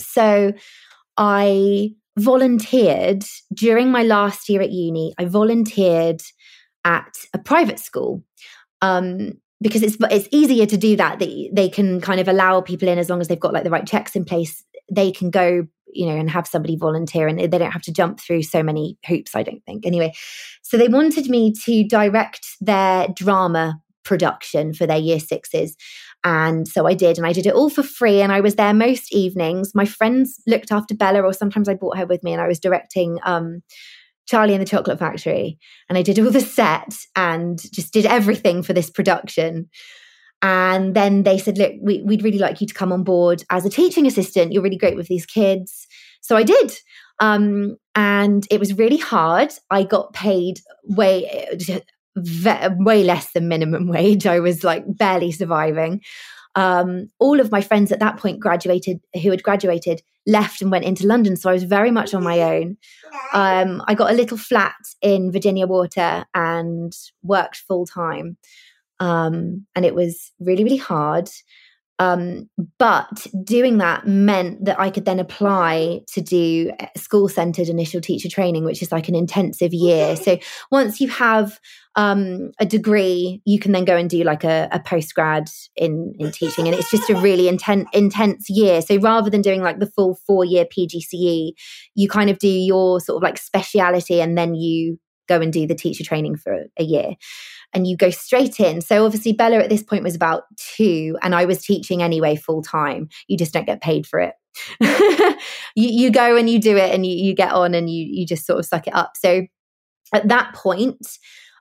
So 0.00 0.52
I 1.16 1.94
volunteered 2.18 3.24
during 3.54 3.90
my 3.90 4.02
last 4.02 4.48
year 4.48 4.60
at 4.60 4.72
uni. 4.72 5.14
I 5.18 5.26
volunteered 5.26 6.20
at 6.84 7.12
a 7.32 7.38
private 7.38 7.78
school. 7.78 8.24
Um, 8.82 9.34
because 9.62 9.82
it's 9.82 9.96
it's 10.10 10.28
easier 10.32 10.66
to 10.66 10.76
do 10.76 10.96
that. 10.96 11.18
They 11.18 11.50
they 11.52 11.68
can 11.68 12.00
kind 12.00 12.20
of 12.20 12.28
allow 12.28 12.60
people 12.60 12.88
in 12.88 12.98
as 12.98 13.10
long 13.10 13.20
as 13.20 13.28
they've 13.28 13.38
got 13.38 13.52
like 13.52 13.64
the 13.64 13.70
right 13.70 13.86
checks 13.86 14.16
in 14.16 14.24
place. 14.24 14.64
They 14.90 15.12
can 15.12 15.30
go 15.30 15.66
you 15.92 16.06
know, 16.06 16.16
and 16.16 16.30
have 16.30 16.46
somebody 16.46 16.76
volunteer 16.76 17.28
and 17.28 17.38
they 17.38 17.46
don't 17.46 17.70
have 17.70 17.82
to 17.82 17.92
jump 17.92 18.20
through 18.20 18.42
so 18.42 18.62
many 18.62 18.98
hoops, 19.06 19.34
I 19.34 19.42
don't 19.42 19.64
think. 19.64 19.86
Anyway, 19.86 20.12
so 20.62 20.76
they 20.76 20.88
wanted 20.88 21.28
me 21.28 21.52
to 21.64 21.84
direct 21.84 22.46
their 22.60 23.08
drama 23.08 23.80
production 24.04 24.72
for 24.74 24.86
their 24.86 24.98
year 24.98 25.20
sixes. 25.20 25.76
And 26.24 26.68
so 26.68 26.86
I 26.86 26.94
did, 26.94 27.16
and 27.16 27.26
I 27.26 27.32
did 27.32 27.46
it 27.46 27.54
all 27.54 27.70
for 27.70 27.82
free. 27.82 28.20
And 28.20 28.32
I 28.32 28.40
was 28.40 28.56
there 28.56 28.74
most 28.74 29.14
evenings. 29.14 29.74
My 29.74 29.84
friends 29.84 30.40
looked 30.46 30.70
after 30.70 30.94
Bella, 30.94 31.22
or 31.22 31.32
sometimes 31.32 31.68
I 31.68 31.74
brought 31.74 31.96
her 31.96 32.06
with 32.06 32.22
me, 32.22 32.32
and 32.32 32.42
I 32.42 32.48
was 32.48 32.60
directing 32.60 33.18
um, 33.24 33.62
Charlie 34.26 34.54
and 34.54 34.60
the 34.60 34.66
Chocolate 34.66 34.98
Factory. 34.98 35.58
And 35.88 35.96
I 35.96 36.02
did 36.02 36.18
all 36.18 36.30
the 36.30 36.40
set 36.40 36.94
and 37.16 37.58
just 37.72 37.92
did 37.92 38.06
everything 38.06 38.62
for 38.62 38.72
this 38.72 38.90
production. 38.90 39.68
And 40.42 40.94
then 40.94 41.24
they 41.24 41.38
said, 41.38 41.58
look, 41.58 41.72
we, 41.82 42.02
would 42.02 42.22
really 42.22 42.38
like 42.38 42.60
you 42.60 42.66
to 42.66 42.74
come 42.74 42.92
on 42.92 43.04
board 43.04 43.44
as 43.50 43.66
a 43.66 43.70
teaching 43.70 44.06
assistant. 44.06 44.52
You're 44.52 44.62
really 44.62 44.78
great 44.78 44.96
with 44.96 45.08
these 45.08 45.26
kids. 45.26 45.86
So 46.22 46.36
I 46.36 46.42
did. 46.42 46.72
Um, 47.18 47.76
and 47.94 48.46
it 48.50 48.58
was 48.58 48.78
really 48.78 48.96
hard. 48.96 49.52
I 49.70 49.82
got 49.82 50.14
paid 50.14 50.60
way, 50.84 51.46
way 52.16 53.04
less 53.04 53.32
than 53.32 53.48
minimum 53.48 53.86
wage. 53.88 54.26
I 54.26 54.40
was 54.40 54.64
like 54.64 54.84
barely 54.86 55.32
surviving. 55.32 56.00
Um, 56.56 57.10
all 57.18 57.38
of 57.38 57.52
my 57.52 57.60
friends 57.60 57.92
at 57.92 58.00
that 58.00 58.16
point 58.16 58.40
graduated, 58.40 59.00
who 59.22 59.30
had 59.30 59.42
graduated, 59.42 60.02
left 60.26 60.60
and 60.62 60.70
went 60.70 60.84
into 60.84 61.06
London. 61.06 61.36
So 61.36 61.50
I 61.50 61.52
was 61.52 61.64
very 61.64 61.90
much 61.90 62.12
on 62.14 62.24
my 62.24 62.40
own. 62.40 62.76
Um, 63.32 63.82
I 63.86 63.94
got 63.94 64.10
a 64.10 64.14
little 64.14 64.36
flat 64.36 64.74
in 65.00 65.32
Virginia 65.32 65.66
Water 65.66 66.24
and 66.34 66.92
worked 67.22 67.56
full 67.56 67.86
time. 67.86 68.36
Um, 69.00 69.66
and 69.74 69.84
it 69.84 69.94
was 69.94 70.30
really, 70.38 70.62
really 70.62 70.76
hard. 70.76 71.28
Um, 72.00 72.48
but 72.78 73.26
doing 73.44 73.76
that 73.76 74.06
meant 74.06 74.64
that 74.64 74.80
I 74.80 74.88
could 74.88 75.04
then 75.04 75.20
apply 75.20 76.00
to 76.14 76.22
do 76.22 76.72
school 76.96 77.28
centered 77.28 77.68
initial 77.68 78.00
teacher 78.00 78.28
training, 78.30 78.64
which 78.64 78.80
is 78.80 78.90
like 78.90 79.08
an 79.08 79.14
intensive 79.14 79.74
year. 79.74 80.16
So 80.16 80.38
once 80.70 80.98
you 80.98 81.08
have 81.08 81.60
um, 81.96 82.52
a 82.58 82.64
degree, 82.64 83.42
you 83.44 83.58
can 83.58 83.72
then 83.72 83.84
go 83.84 83.98
and 83.98 84.08
do 84.08 84.24
like 84.24 84.44
a, 84.44 84.66
a 84.72 84.80
postgrad 84.80 85.50
in 85.76 86.14
in 86.18 86.32
teaching, 86.32 86.66
and 86.66 86.74
it's 86.74 86.90
just 86.90 87.10
a 87.10 87.16
really 87.16 87.48
intense 87.48 87.86
intense 87.92 88.48
year. 88.48 88.80
So 88.80 88.96
rather 88.96 89.28
than 89.28 89.42
doing 89.42 89.60
like 89.60 89.78
the 89.78 89.90
full 89.94 90.18
four 90.26 90.46
year 90.46 90.64
PGCE, 90.64 91.50
you 91.94 92.08
kind 92.08 92.30
of 92.30 92.38
do 92.38 92.48
your 92.48 93.00
sort 93.00 93.16
of 93.16 93.22
like 93.22 93.36
speciality, 93.36 94.22
and 94.22 94.38
then 94.38 94.54
you 94.54 94.98
go 95.28 95.42
and 95.42 95.52
do 95.52 95.66
the 95.66 95.74
teacher 95.74 96.02
training 96.02 96.36
for 96.36 96.64
a 96.78 96.82
year 96.82 97.14
and 97.72 97.86
you 97.86 97.96
go 97.96 98.10
straight 98.10 98.60
in. 98.60 98.80
So 98.80 99.04
obviously 99.04 99.32
Bella 99.32 99.58
at 99.58 99.68
this 99.68 99.82
point 99.82 100.04
was 100.04 100.14
about 100.14 100.44
two 100.56 101.16
and 101.22 101.34
I 101.34 101.44
was 101.44 101.62
teaching 101.64 102.02
anyway 102.02 102.36
full 102.36 102.62
time. 102.62 103.08
You 103.28 103.36
just 103.36 103.52
don't 103.52 103.66
get 103.66 103.80
paid 103.80 104.06
for 104.06 104.20
it. 104.20 104.34
you, 105.76 105.88
you 105.88 106.10
go 106.10 106.36
and 106.36 106.50
you 106.50 106.60
do 106.60 106.76
it 106.76 106.92
and 106.92 107.06
you, 107.06 107.14
you 107.14 107.34
get 107.34 107.52
on 107.52 107.74
and 107.74 107.88
you, 107.88 108.06
you 108.08 108.26
just 108.26 108.46
sort 108.46 108.58
of 108.58 108.66
suck 108.66 108.86
it 108.86 108.94
up. 108.94 109.12
So 109.16 109.46
at 110.12 110.28
that 110.28 110.54
point, 110.54 111.06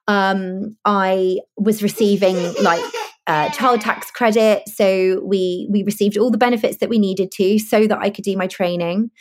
um, 0.08 0.76
I 0.86 1.38
was 1.56 1.84
receiving 1.84 2.36
like 2.64 2.84
uh, 3.28 3.50
child 3.50 3.80
tax 3.82 4.10
credit. 4.10 4.64
So 4.68 5.22
we 5.24 5.68
we 5.70 5.84
received 5.84 6.18
all 6.18 6.32
the 6.32 6.38
benefits 6.38 6.78
that 6.78 6.90
we 6.90 6.98
needed 6.98 7.32
to 7.34 7.60
so 7.60 7.86
that 7.86 8.00
I 8.00 8.10
could 8.10 8.24
do 8.24 8.36
my 8.36 8.48
training. 8.48 9.12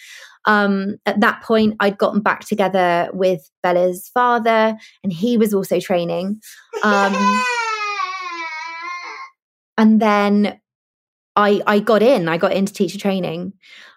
Um, 0.49 0.97
at 1.05 1.21
that 1.21 1.43
point, 1.43 1.77
I'd 1.79 1.99
gotten 1.99 2.21
back 2.21 2.41
together 2.41 3.11
with 3.13 3.49
Bella's 3.63 4.11
father, 4.15 4.77
and 5.05 5.13
he 5.13 5.37
was 5.37 5.53
also 5.53 5.79
training. 5.79 6.41
Um, 6.83 7.15
and 9.79 10.01
then 10.01 10.59
I 11.37 11.61
I 11.67 11.79
got 11.81 12.03
in. 12.03 12.29
I 12.29 12.39
got 12.39 12.55
into 12.55 12.73
teacher 12.73 12.99
training. 12.99 13.53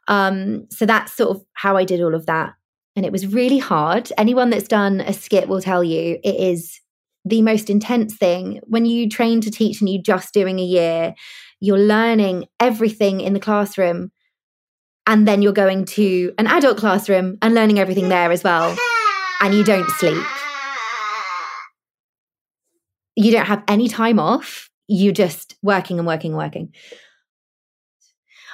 Um, 0.10 0.68
so 0.70 0.86
that's 0.86 1.14
sort 1.14 1.38
of 1.38 1.46
how 1.54 1.78
I 1.78 1.86
did 1.86 2.02
all 2.02 2.14
of 2.14 2.26
that, 2.26 2.54
and 2.98 3.06
it 3.06 3.14
was 3.14 3.26
really 3.26 3.60
hard. 3.60 4.12
Anyone 4.18 4.50
that's 4.50 4.68
done 4.68 5.00
a 5.00 5.14
SCITT 5.14 5.48
will 5.48 5.62
tell 5.62 5.86
you 5.86 6.20
it 6.22 6.36
is 6.36 6.82
the 7.24 7.42
most 7.42 7.70
intense 7.70 8.18
thing 8.18 8.60
when 8.64 8.86
you 8.86 9.08
train 9.08 9.40
to 9.40 9.52
teach 9.52 9.80
and 9.80 9.90
you're 9.90 10.02
just 10.02 10.34
doing 10.34 10.60
a 10.60 10.64
year. 10.64 11.16
You're 11.62 11.78
learning 11.78 12.48
everything 12.60 13.22
in 13.22 13.34
the 13.34 13.40
classroom 13.40 14.12
and 15.08 15.28
then 15.28 15.42
you're 15.42 15.54
going 15.54 15.86
to 15.86 16.34
an 16.38 16.48
adult 16.48 16.78
classroom 16.78 17.38
and 17.42 17.56
learning 17.56 17.80
everything 17.80 18.10
there 18.10 18.32
as 18.32 18.44
well. 18.44 18.76
And 19.42 19.54
you 19.54 19.64
don't 19.64 19.90
sleep. 19.92 20.24
You 23.16 23.32
don't 23.32 23.46
have 23.46 23.64
any 23.68 23.88
time 23.88 24.20
off. 24.20 24.70
You're 24.88 25.14
just 25.14 25.56
working 25.62 25.98
and 25.98 26.08
working 26.08 26.32
and 26.32 26.38
working. 26.38 26.74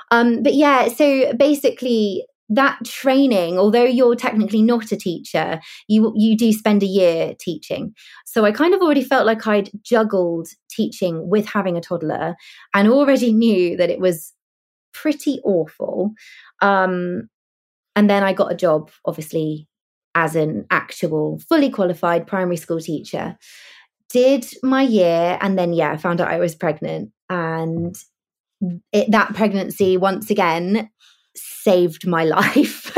Um 0.10 0.42
but 0.42 0.54
yeah 0.54 0.88
so 0.88 1.34
basically 1.34 2.26
that 2.50 2.80
training 2.86 3.60
although 3.60 3.84
you're 3.84 4.16
technically 4.16 4.62
not 4.62 4.94
a 4.94 4.96
teacher 4.96 5.60
you 5.90 6.14
you 6.16 6.38
do 6.38 6.54
spend 6.54 6.82
a 6.82 6.86
year 6.86 7.36
teaching. 7.38 7.94
So 8.26 8.46
i 8.46 8.54
kind 8.54 8.74
of 8.74 8.82
already 8.82 9.04
felt 9.04 9.26
like 9.26 9.46
i'd 9.48 9.70
juggled 9.84 10.48
teaching 10.70 11.30
with 11.30 11.46
having 11.46 11.76
a 11.76 11.82
toddler 11.82 12.36
and 12.74 12.88
already 12.88 13.34
knew 13.34 13.76
that 13.76 13.90
it 13.90 14.00
was 14.00 14.34
pretty 15.02 15.40
awful. 15.44 16.12
Um, 16.62 17.30
and 17.96 18.10
then 18.10 18.24
I 18.24 18.34
got 18.34 18.52
a 18.52 18.56
job, 18.56 18.92
obviously, 19.06 19.68
as 20.16 20.36
an 20.36 20.66
actual 20.72 21.40
fully 21.50 21.70
qualified 21.70 22.28
primary 22.28 22.58
school 22.58 22.80
teacher. 22.80 23.38
Did 24.10 24.46
my 24.64 24.84
year, 24.84 25.38
and 25.42 25.58
then, 25.58 25.74
yeah, 25.74 25.92
I 25.92 25.98
found 25.98 26.22
out 26.22 26.30
I 26.30 26.40
was 26.40 26.56
pregnant. 26.56 27.12
And 27.30 27.96
it, 28.94 29.12
that 29.12 29.34
pregnancy, 29.36 29.98
once 29.98 30.30
again, 30.30 30.90
saved 31.36 32.08
my 32.08 32.24
life. 32.38 32.96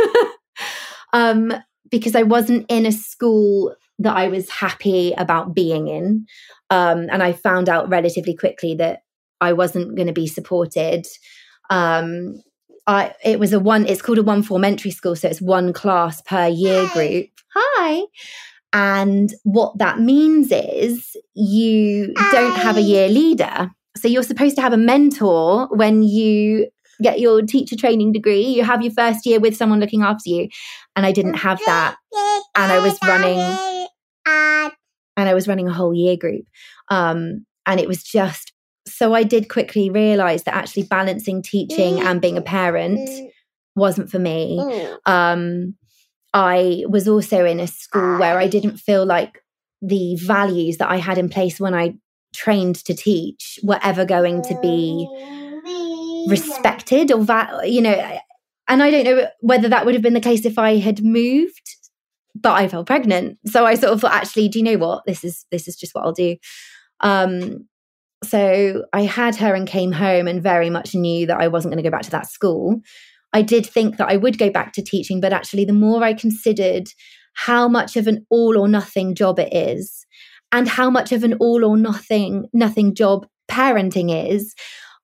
um, 1.14 1.54
because 1.90 2.16
I 2.16 2.24
wasn't 2.24 2.66
in 2.70 2.86
a 2.86 2.92
school 2.92 3.76
that 4.00 4.16
I 4.16 4.28
was 4.28 4.50
happy 4.50 5.14
about 5.18 5.54
being 5.54 5.88
in. 5.88 6.26
Um, 6.70 7.08
and 7.12 7.22
I 7.24 7.34
found 7.34 7.68
out 7.68 7.90
relatively 7.90 8.36
quickly 8.36 8.76
that 8.76 9.02
I 9.42 9.54
wasn't 9.54 9.96
going 9.96 10.08
to 10.08 10.14
be 10.14 10.28
supported 10.28 11.06
um, 11.70 12.42
I, 12.88 13.14
it 13.24 13.40
was 13.40 13.54
a 13.54 13.60
one, 13.60 13.86
it's 13.86 14.02
called 14.02 14.18
a 14.18 14.24
one 14.24 14.42
form 14.42 14.64
entry 14.64 14.92
school. 14.92 15.16
So 15.16 15.28
it's 15.28 15.42
one 15.42 15.74
class 15.74 16.22
per 16.22 16.48
year 16.48 16.88
Hi. 16.88 16.94
group. 16.94 17.30
Hi. 17.54 18.02
And 18.74 19.34
what 19.44 19.78
that 19.78 20.00
means 20.00 20.52
is 20.52 21.16
you 21.34 22.14
Hi. 22.18 22.32
don't 22.32 22.56
have 22.56 22.78
a 22.78 22.82
year 22.82 23.08
leader. 23.08 23.72
So 23.96 24.08
you're 24.08 24.24
supposed 24.24 24.56
to 24.56 24.62
have 24.62 24.74
a 24.74 24.78
mentor 24.78 25.68
when 25.76 26.04
you 26.04 26.70
get 27.02 27.20
your 27.20 27.42
teacher 27.42 27.76
training 27.76 28.12
degree. 28.12 28.46
You 28.46 28.64
have 28.64 28.82
your 28.82 28.92
first 28.92 29.26
year 29.26 29.40
with 29.40 29.56
someone 29.56 29.80
looking 29.80 30.04
after 30.04 30.30
you. 30.30 30.50
And 30.96 31.06
I 31.06 31.12
didn't 31.12 31.36
have 31.36 31.60
that. 31.66 31.96
And 32.56 32.72
I 32.72 32.80
was 32.80 32.98
running 33.04 33.40
and 35.20 35.30
I 35.30 35.34
was 35.34 35.48
running 35.48 35.68
a 35.68 35.74
whole 35.74 35.94
year 35.94 36.18
group. 36.18 36.46
Um, 36.90 37.46
and 37.66 37.80
it 37.80 37.88
was 37.88 38.04
just 38.04 38.54
so 38.90 39.14
I 39.14 39.24
did 39.24 39.50
quickly 39.50 39.90
realize 39.90 40.44
that 40.44 40.56
actually 40.56 40.84
balancing 40.84 41.42
teaching 41.42 41.96
mm. 41.96 42.04
and 42.04 42.22
being 42.22 42.38
a 42.38 42.42
parent 42.42 43.00
mm. 43.00 43.30
wasn't 43.76 44.10
for 44.10 44.20
me. 44.20 44.58
Mm. 44.60 44.98
Um, 45.06 45.76
I 46.34 46.84
was 46.88 47.08
also 47.08 47.46
in 47.46 47.60
a 47.60 47.68
school 47.68 48.20
where 48.20 48.38
I 48.38 48.48
didn't 48.48 48.78
feel 48.78 49.06
like 49.06 49.42
the 49.82 50.16
values 50.16 50.78
that 50.78 50.90
I 50.90 50.98
had 50.98 51.18
in 51.18 51.30
place 51.30 51.60
when 51.60 51.74
I 51.74 51.96
trained 52.34 52.76
to 52.86 52.94
teach 52.94 53.60
were 53.64 53.80
ever 53.82 54.06
going 54.06 54.44
to 54.44 54.60
be 54.62 55.08
respected 56.28 57.12
or 57.12 57.24
va- 57.24 57.62
you 57.64 57.82
know 57.82 58.20
and 58.68 58.84
I 58.84 58.92
don't 58.92 59.04
know 59.04 59.28
whether 59.40 59.70
that 59.70 59.86
would 59.86 59.96
have 59.96 60.04
been 60.04 60.14
the 60.14 60.20
case 60.20 60.46
if 60.46 60.60
I 60.60 60.78
had 60.78 61.04
moved 61.04 61.76
but 62.36 62.54
I 62.54 62.68
fell 62.68 62.84
pregnant 62.84 63.40
so 63.48 63.66
I 63.66 63.76
sort 63.76 63.94
of 63.94 64.02
thought 64.02 64.14
actually 64.14 64.48
do 64.50 64.60
you 64.60 64.66
know 64.66 64.78
what 64.78 65.06
this 65.06 65.24
is 65.24 65.46
this 65.50 65.68
is 65.68 65.76
just 65.76 65.96
what 65.96 66.06
I'll 66.06 66.12
do 66.12 66.36
um 67.00 67.68
so 68.24 68.86
I 68.92 69.04
had 69.04 69.36
her 69.38 69.56
and 69.56 69.68
came 69.68 69.92
home 69.92 70.28
and 70.28 70.44
very 70.44 70.70
much 70.70 70.94
knew 70.94 71.26
that 71.28 71.40
I 71.40 71.48
wasn't 71.48 71.74
going 71.74 71.84
to 71.84 71.90
go 71.90 71.92
back 71.92 72.04
to 72.04 72.12
that 72.12 72.30
school. 72.30 72.82
I 73.32 73.42
did 73.42 73.66
think 73.66 73.98
that 73.98 74.10
I 74.10 74.18
would 74.18 74.38
go 74.38 74.50
back 74.50 74.74
to 74.74 74.82
teaching, 74.82 75.22
but 75.22 75.34
actually, 75.34 75.66
the 75.66 75.74
more 75.74 76.04
I 76.04 76.14
considered 76.14 76.88
how 77.34 77.68
much 77.68 77.96
of 77.96 78.08
an 78.08 78.26
all 78.30 78.58
or 78.58 78.68
nothing 78.68 79.16
job 79.16 79.40
it 79.40 79.54
is, 79.54 80.06
and 80.52 80.68
how 80.68 80.90
much 80.90 81.12
of 81.12 81.24
an 81.24 81.36
all 81.36 81.64
or 81.64 81.78
nothing 81.78 82.50
nothing 82.54 82.96
job 82.96 83.28
parenting 83.50 84.32
is, 84.32 84.56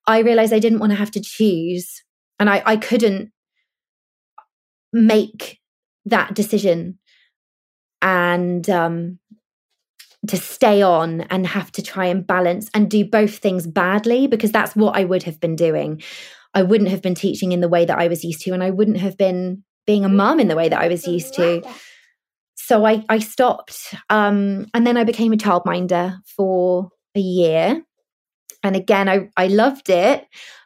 I 0.08 0.20
realized 0.20 0.54
I 0.54 0.60
didn't 0.60 0.80
want 0.80 0.92
to 0.92 0.98
have 0.98 1.12
to 1.12 1.22
choose, 1.22 2.04
and 2.40 2.50
I, 2.50 2.64
I 2.66 2.78
couldn't 2.78 3.32
make 4.92 5.60
that 6.06 6.34
decision. 6.34 7.00
And 8.02 8.70
um, 8.70 9.20
to 10.28 10.38
stay 10.38 10.82
on 10.82 11.22
and 11.22 11.46
have 11.48 11.72
to 11.74 11.82
try 11.82 12.06
and 12.06 12.26
balance 12.26 12.70
and 12.74 12.90
do 12.90 13.06
both 13.06 13.38
things 13.38 13.68
badly 13.68 14.28
because 14.28 14.52
that's 14.52 14.76
what 14.76 14.96
I 14.96 15.04
would 15.04 15.24
have 15.24 15.40
been 15.40 15.56
doing. 15.56 16.02
I 16.54 16.64
wouldn't 16.64 16.90
have 16.90 17.02
been 17.02 17.16
teaching 17.16 17.52
in 17.52 17.60
the 17.62 17.70
way 17.70 17.86
that 17.86 17.98
I 17.98 18.08
was 18.08 18.24
used 18.24 18.42
to, 18.42 18.52
and 18.52 18.64
I 18.64 18.72
wouldn't 18.72 18.98
have 18.98 19.18
been 19.18 19.64
being 19.86 20.06
a 20.06 20.10
mum 20.10 20.40
in 20.40 20.48
the 20.48 20.56
way 20.56 20.70
that 20.70 20.82
I 20.82 20.88
was 20.88 21.06
used 21.06 21.34
to. 21.36 21.62
So 22.56 22.86
I, 22.86 23.04
I 23.10 23.20
stopped. 23.20 23.94
Um, 24.10 24.68
and 24.74 24.88
then 24.88 24.98
I 24.98 25.04
became 25.04 25.34
a 25.34 25.38
childminder 25.38 26.18
for 26.26 26.90
a 27.14 27.20
year. 27.20 27.84
And 28.64 28.76
again, 28.76 29.08
I, 29.08 29.30
I 29.38 29.48
loved 29.48 29.90
it, 29.90 30.26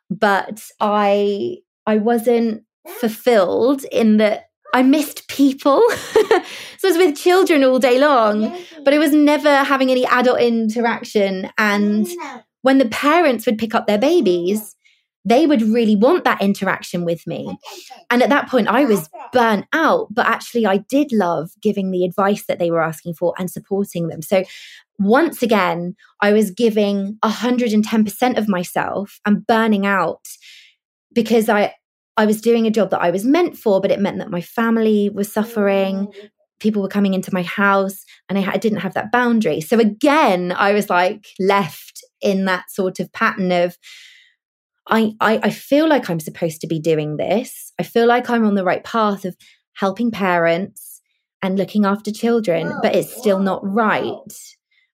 but 0.10 0.63
I 0.80 1.58
I 1.86 1.98
wasn't 1.98 2.63
fulfilled 2.88 3.84
in 3.92 4.18
that 4.18 4.49
I 4.73 4.83
missed 4.83 5.27
people. 5.27 5.81
so 5.89 6.21
I 6.21 6.43
was 6.83 6.97
with 6.97 7.17
children 7.17 7.63
all 7.63 7.79
day 7.79 7.99
long, 7.99 8.55
but 8.83 8.93
it 8.93 8.99
was 8.99 9.13
never 9.13 9.63
having 9.63 9.89
any 9.89 10.05
adult 10.05 10.39
interaction. 10.39 11.49
And 11.57 12.07
when 12.61 12.77
the 12.77 12.88
parents 12.88 13.45
would 13.45 13.57
pick 13.57 13.73
up 13.73 13.88
their 13.88 13.97
babies, 13.97 14.75
they 15.25 15.45
would 15.45 15.61
really 15.61 15.95
want 15.95 16.23
that 16.23 16.41
interaction 16.41 17.03
with 17.03 17.27
me. 17.27 17.57
And 18.09 18.23
at 18.23 18.29
that 18.29 18.49
point, 18.49 18.67
I 18.67 18.85
was 18.85 19.09
burnt 19.33 19.65
out, 19.73 20.07
but 20.11 20.25
actually, 20.25 20.65
I 20.65 20.77
did 20.77 21.11
love 21.11 21.51
giving 21.61 21.91
the 21.91 22.05
advice 22.05 22.45
that 22.47 22.57
they 22.57 22.71
were 22.71 22.81
asking 22.81 23.15
for 23.15 23.33
and 23.38 23.51
supporting 23.51 24.07
them. 24.07 24.21
So, 24.21 24.43
once 24.97 25.41
again, 25.41 25.95
I 26.21 26.33
was 26.33 26.51
giving 26.51 27.17
110% 27.23 28.38
of 28.38 28.47
myself 28.47 29.19
and 29.25 29.45
burning 29.45 29.85
out 29.85 30.25
because 31.13 31.49
I, 31.49 31.73
I 32.19 32.25
was 32.25 32.41
doing 32.41 32.67
a 32.67 32.71
job 32.71 32.89
that 32.89 33.01
I 33.01 33.11
was 33.11 33.23
meant 33.23 33.57
for, 33.57 33.79
but 33.79 33.91
it 33.91 33.99
meant 34.01 34.17
that 34.17 34.29
my 34.29 34.41
family 34.41 35.09
was 35.09 35.31
suffering. 35.31 36.07
Mm. 36.07 36.29
People 36.59 36.81
were 36.81 36.89
coming 36.89 37.13
into 37.13 37.33
my 37.33 37.43
house 37.43 38.03
and 38.27 38.38
I, 38.38 38.51
I 38.51 38.57
didn't 38.57 38.79
have 38.79 38.93
that 38.95 39.09
boundary. 39.09 39.61
So 39.61 39.79
again, 39.79 40.51
I 40.51 40.73
was 40.73 40.89
like 40.89 41.27
left 41.39 42.03
in 42.19 42.43
that 42.43 42.69
sort 42.71 42.99
of 42.99 43.13
pattern 43.13 43.53
of 43.53 43.77
I, 44.85 45.13
I, 45.21 45.39
I 45.43 45.49
feel 45.49 45.88
like 45.88 46.09
I'm 46.09 46.19
supposed 46.19 46.59
to 46.59 46.67
be 46.67 46.77
doing 46.77 47.15
this. 47.15 47.71
I 47.79 47.83
feel 47.83 48.05
like 48.05 48.29
I'm 48.29 48.45
on 48.45 48.55
the 48.55 48.65
right 48.65 48.83
path 48.83 49.23
of 49.23 49.38
helping 49.75 50.11
parents 50.11 50.99
and 51.41 51.57
looking 51.57 51.85
after 51.85 52.11
children, 52.11 52.73
but 52.81 52.95
it's 52.95 53.15
still 53.15 53.39
not 53.39 53.61
right. 53.63 54.13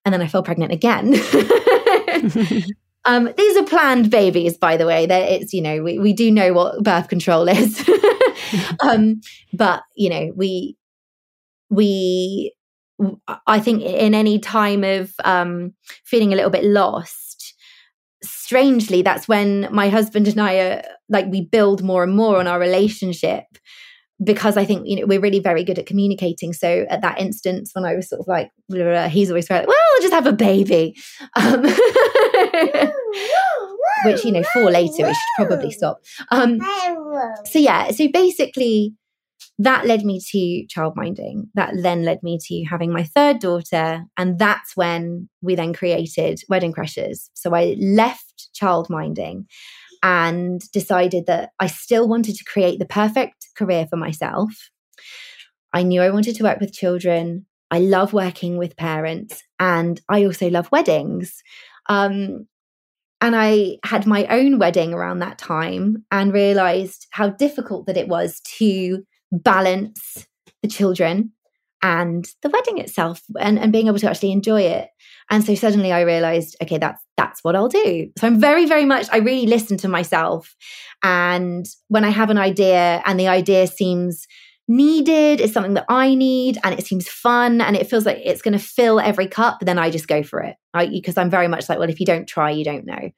And 0.04 0.14
then 0.14 0.22
I 0.22 0.28
fell 0.28 0.44
pregnant 0.44 0.74
again. 0.74 1.16
um, 3.06 3.30
these 3.38 3.58
are 3.58 3.66
planned 3.66 4.10
babies, 4.10 4.58
by 4.58 4.78
the 4.78 4.86
way. 4.86 5.06
It's 5.06 5.54
you 5.54 5.62
know 5.62 5.84
we, 5.84 6.00
we 6.00 6.14
do 6.14 6.32
know 6.32 6.54
what 6.54 6.84
birth 6.84 7.08
control 7.08 7.48
is, 7.48 7.88
um, 8.80 9.22
but 9.54 9.84
you 9.96 10.10
know 10.10 10.32
we 10.36 10.76
we 11.70 12.54
I 13.48 13.60
think 13.60 13.84
in 13.84 14.16
any 14.16 14.40
time 14.40 14.84
of 14.84 15.14
um, 15.24 15.74
feeling 16.04 16.34
a 16.34 16.36
little 16.36 16.52
bit 16.52 16.64
lost, 16.64 17.54
strangely, 18.24 19.02
that's 19.02 19.28
when 19.28 19.68
my 19.72 19.90
husband 19.90 20.28
and 20.28 20.40
I 20.40 20.56
are 20.56 20.84
like 21.10 21.28
we 21.28 21.42
build 21.42 21.84
more 21.84 22.04
and 22.04 22.16
more 22.16 22.40
on 22.40 22.48
our 22.48 22.60
relationship 22.60 23.46
because 24.24 24.58
I 24.58 24.66
think 24.66 24.88
you 24.88 24.96
know 24.96 25.06
we're 25.06 25.20
really 25.20 25.40
very 25.40 25.64
good 25.64 25.80
at 25.80 25.86
communicating. 25.86 26.54
So 26.54 26.86
at 26.90 27.02
that 27.02 27.20
instance, 27.20 27.72
when 27.74 27.86
I 27.86 27.96
was 27.96 28.10
sort 28.10 28.22
of 28.22 28.28
like, 28.28 28.52
blah, 28.70 28.84
blah, 28.84 29.08
he's 29.08 29.30
always 29.30 29.50
like, 29.50 29.68
"Well, 29.68 29.78
I'll 29.96 30.02
just 30.02 30.14
have 30.14 30.28
a 30.28 30.34
baby," 30.34 30.96
um, 31.36 31.64
which 34.06 34.24
you 34.24 34.32
know, 34.32 34.44
four 34.54 34.72
later, 34.72 35.06
we 35.06 35.14
should 35.14 35.48
probably 35.48 35.72
stop. 35.72 36.00
Um, 36.32 36.60
so 37.46 37.60
yeah, 37.60 37.92
so 37.92 38.08
basically, 38.12 38.94
that 39.60 39.86
led 39.86 40.04
me 40.04 40.20
to 40.32 40.66
childminding. 40.68 41.50
That 41.54 41.74
then 41.82 42.04
led 42.04 42.24
me 42.24 42.38
to 42.48 42.64
having 42.70 42.92
my 42.92 43.04
third 43.04 43.40
daughter. 43.40 44.04
And 44.18 44.38
that's 44.38 44.76
when 44.76 45.30
we 45.42 45.56
then 45.56 45.74
created 45.74 46.42
Wedding 46.50 46.74
Crashers. 46.74 47.30
So 47.34 47.54
I 47.56 47.76
left 47.80 48.50
childminding 48.60 49.46
and 50.04 50.62
decided 50.72 51.26
that 51.28 51.52
I 51.60 51.68
still 51.68 52.08
wanted 52.08 52.36
to 52.36 52.44
create 52.44 52.80
the 52.80 52.86
perfect 52.86 53.45
career 53.56 53.88
for 53.90 53.98
myself. 53.98 54.70
I 55.74 55.84
knew 55.84 56.02
I 56.02 56.10
wanted 56.10 56.36
to 56.36 56.44
work 56.44 56.60
with 56.60 56.74
children. 56.74 57.46
I 57.72 57.80
love 57.80 58.14
working 58.14 58.58
with 58.58 58.78
parents 58.78 59.44
and 59.60 60.00
I 60.08 60.26
also 60.26 60.50
love 60.50 60.72
weddings. 60.72 61.42
Um, 61.88 62.48
and 63.22 63.36
I 63.36 63.78
had 63.84 64.06
my 64.06 64.26
own 64.28 64.60
wedding 64.60 64.94
around 64.94 65.20
that 65.20 65.38
time 65.38 66.06
and 66.12 66.34
realized 66.34 67.08
how 67.12 67.30
difficult 67.30 67.88
that 67.88 67.98
it 67.98 68.08
was 68.08 68.40
to 68.58 69.04
balance 69.32 70.28
the 70.62 70.68
children 70.68 71.32
and 71.86 72.26
the 72.42 72.50
wedding 72.50 72.80
itself 72.80 73.22
and, 73.40 73.60
and 73.60 73.72
being 73.72 73.86
able 73.86 74.00
to 74.00 74.10
actually 74.10 74.32
enjoy 74.32 74.62
it. 74.62 74.90
And 75.30 75.44
so 75.44 75.54
suddenly 75.54 75.92
I 75.92 76.02
realized, 76.02 76.56
okay, 76.60 76.80
that's 76.80 77.00
that's 77.16 77.44
what 77.44 77.56
I'll 77.56 77.70
do. 77.70 78.10
So 78.18 78.26
I'm 78.26 78.40
very, 78.40 78.66
very 78.66 78.86
much, 78.86 79.08
I 79.12 79.18
really 79.18 79.46
listen 79.46 79.78
to 79.78 79.88
myself. 79.88 80.56
And 81.04 81.68
when 81.90 82.04
I 82.04 82.10
have 82.10 82.32
an 82.32 82.40
idea 82.40 83.04
and 83.06 83.20
the 83.20 83.28
idea 83.28 83.68
seems 83.68 84.26
needed, 84.68 85.40
is 85.42 85.54
something 85.54 85.76
that 85.76 85.86
I 85.88 86.16
need, 86.16 86.58
and 86.64 86.74
it 86.74 86.88
seems 86.88 87.08
fun 87.08 87.62
and 87.62 87.76
it 87.76 87.88
feels 87.88 88.04
like 88.04 88.20
it's 88.24 88.42
going 88.42 88.58
to 88.58 88.66
fill 88.78 89.00
every 89.00 89.28
cup, 89.28 89.60
then 89.62 89.78
I 89.78 89.92
just 89.92 90.08
go 90.08 90.24
for 90.24 90.40
it. 90.42 90.56
Because 90.74 91.18
I'm 91.18 91.30
very 91.30 91.48
much 91.48 91.70
like, 91.70 91.78
well, 91.78 91.90
if 91.90 92.00
you 92.00 92.06
don't 92.08 92.28
try, 92.28 92.50
you 92.50 92.66
don't 92.66 92.86
know. 92.86 93.12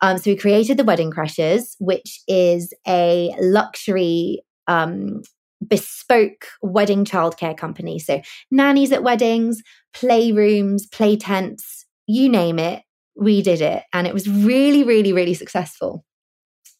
Um, 0.00 0.18
so 0.18 0.30
we 0.30 0.36
created 0.36 0.78
the 0.78 0.84
Wedding 0.84 1.12
Crashers, 1.12 1.76
which 1.78 2.20
is 2.26 2.74
a 2.88 3.32
luxury 3.40 4.42
um, 4.66 5.22
bespoke 5.66 6.46
wedding 6.62 7.04
childcare 7.04 7.56
company. 7.56 7.98
So, 7.98 8.22
nannies 8.50 8.92
at 8.92 9.02
weddings, 9.02 9.62
playrooms, 9.94 10.90
play 10.90 11.16
tents, 11.16 11.86
you 12.06 12.28
name 12.28 12.58
it, 12.58 12.82
we 13.16 13.42
did 13.42 13.60
it. 13.60 13.84
And 13.92 14.06
it 14.06 14.14
was 14.14 14.28
really, 14.28 14.84
really, 14.84 15.12
really 15.12 15.34
successful. 15.34 16.04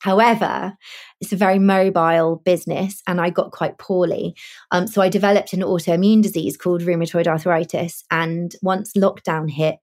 However, 0.00 0.72
it's 1.20 1.32
a 1.32 1.37
very 1.37 1.58
mobile 1.58 2.40
business 2.44 3.02
and 3.06 3.20
I 3.20 3.28
got 3.28 3.52
quite 3.52 3.76
poorly. 3.78 4.34
Um, 4.70 4.87
so 4.87 5.02
I 5.02 5.10
developed 5.10 5.52
an 5.52 5.60
autoimmune 5.60 6.22
disease 6.22 6.56
called 6.56 6.80
rheumatoid 6.80 7.26
arthritis. 7.26 8.02
And 8.10 8.54
once 8.62 8.94
lockdown 8.94 9.50
hit, 9.50 9.78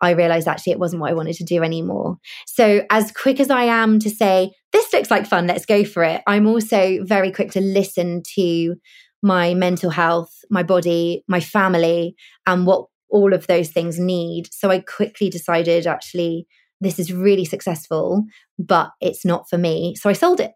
I 0.00 0.10
realized 0.10 0.48
actually 0.48 0.72
it 0.72 0.80
wasn't 0.80 1.00
what 1.00 1.10
I 1.10 1.14
wanted 1.14 1.36
to 1.36 1.44
do 1.44 1.62
anymore. 1.62 2.18
So, 2.46 2.82
as 2.90 3.12
quick 3.12 3.40
as 3.40 3.48
I 3.48 3.62
am 3.62 3.98
to 4.00 4.10
say, 4.10 4.52
this 4.76 4.92
looks 4.92 5.10
like 5.10 5.26
fun, 5.26 5.46
let's 5.46 5.66
go 5.66 5.84
for 5.84 6.04
it, 6.04 6.22
I'm 6.26 6.46
also 6.46 7.04
very 7.04 7.32
quick 7.32 7.50
to 7.52 7.60
listen 7.60 8.22
to 8.34 8.76
my 9.22 9.54
mental 9.54 9.90
health, 9.90 10.32
my 10.50 10.62
body, 10.62 11.24
my 11.26 11.40
family, 11.40 12.14
and 12.46 12.66
what 12.66 12.86
all 13.08 13.32
of 13.32 13.46
those 13.46 13.70
things 13.70 13.98
need. 13.98 14.48
So, 14.52 14.70
I 14.70 14.80
quickly 14.80 15.30
decided 15.30 15.86
actually, 15.86 16.46
this 16.80 16.98
is 16.98 17.12
really 17.12 17.44
successful, 17.44 18.24
but 18.58 18.90
it's 19.00 19.24
not 19.24 19.48
for 19.48 19.58
me. 19.58 19.94
So, 19.96 20.10
I 20.10 20.12
sold 20.12 20.40
it. 20.40 20.52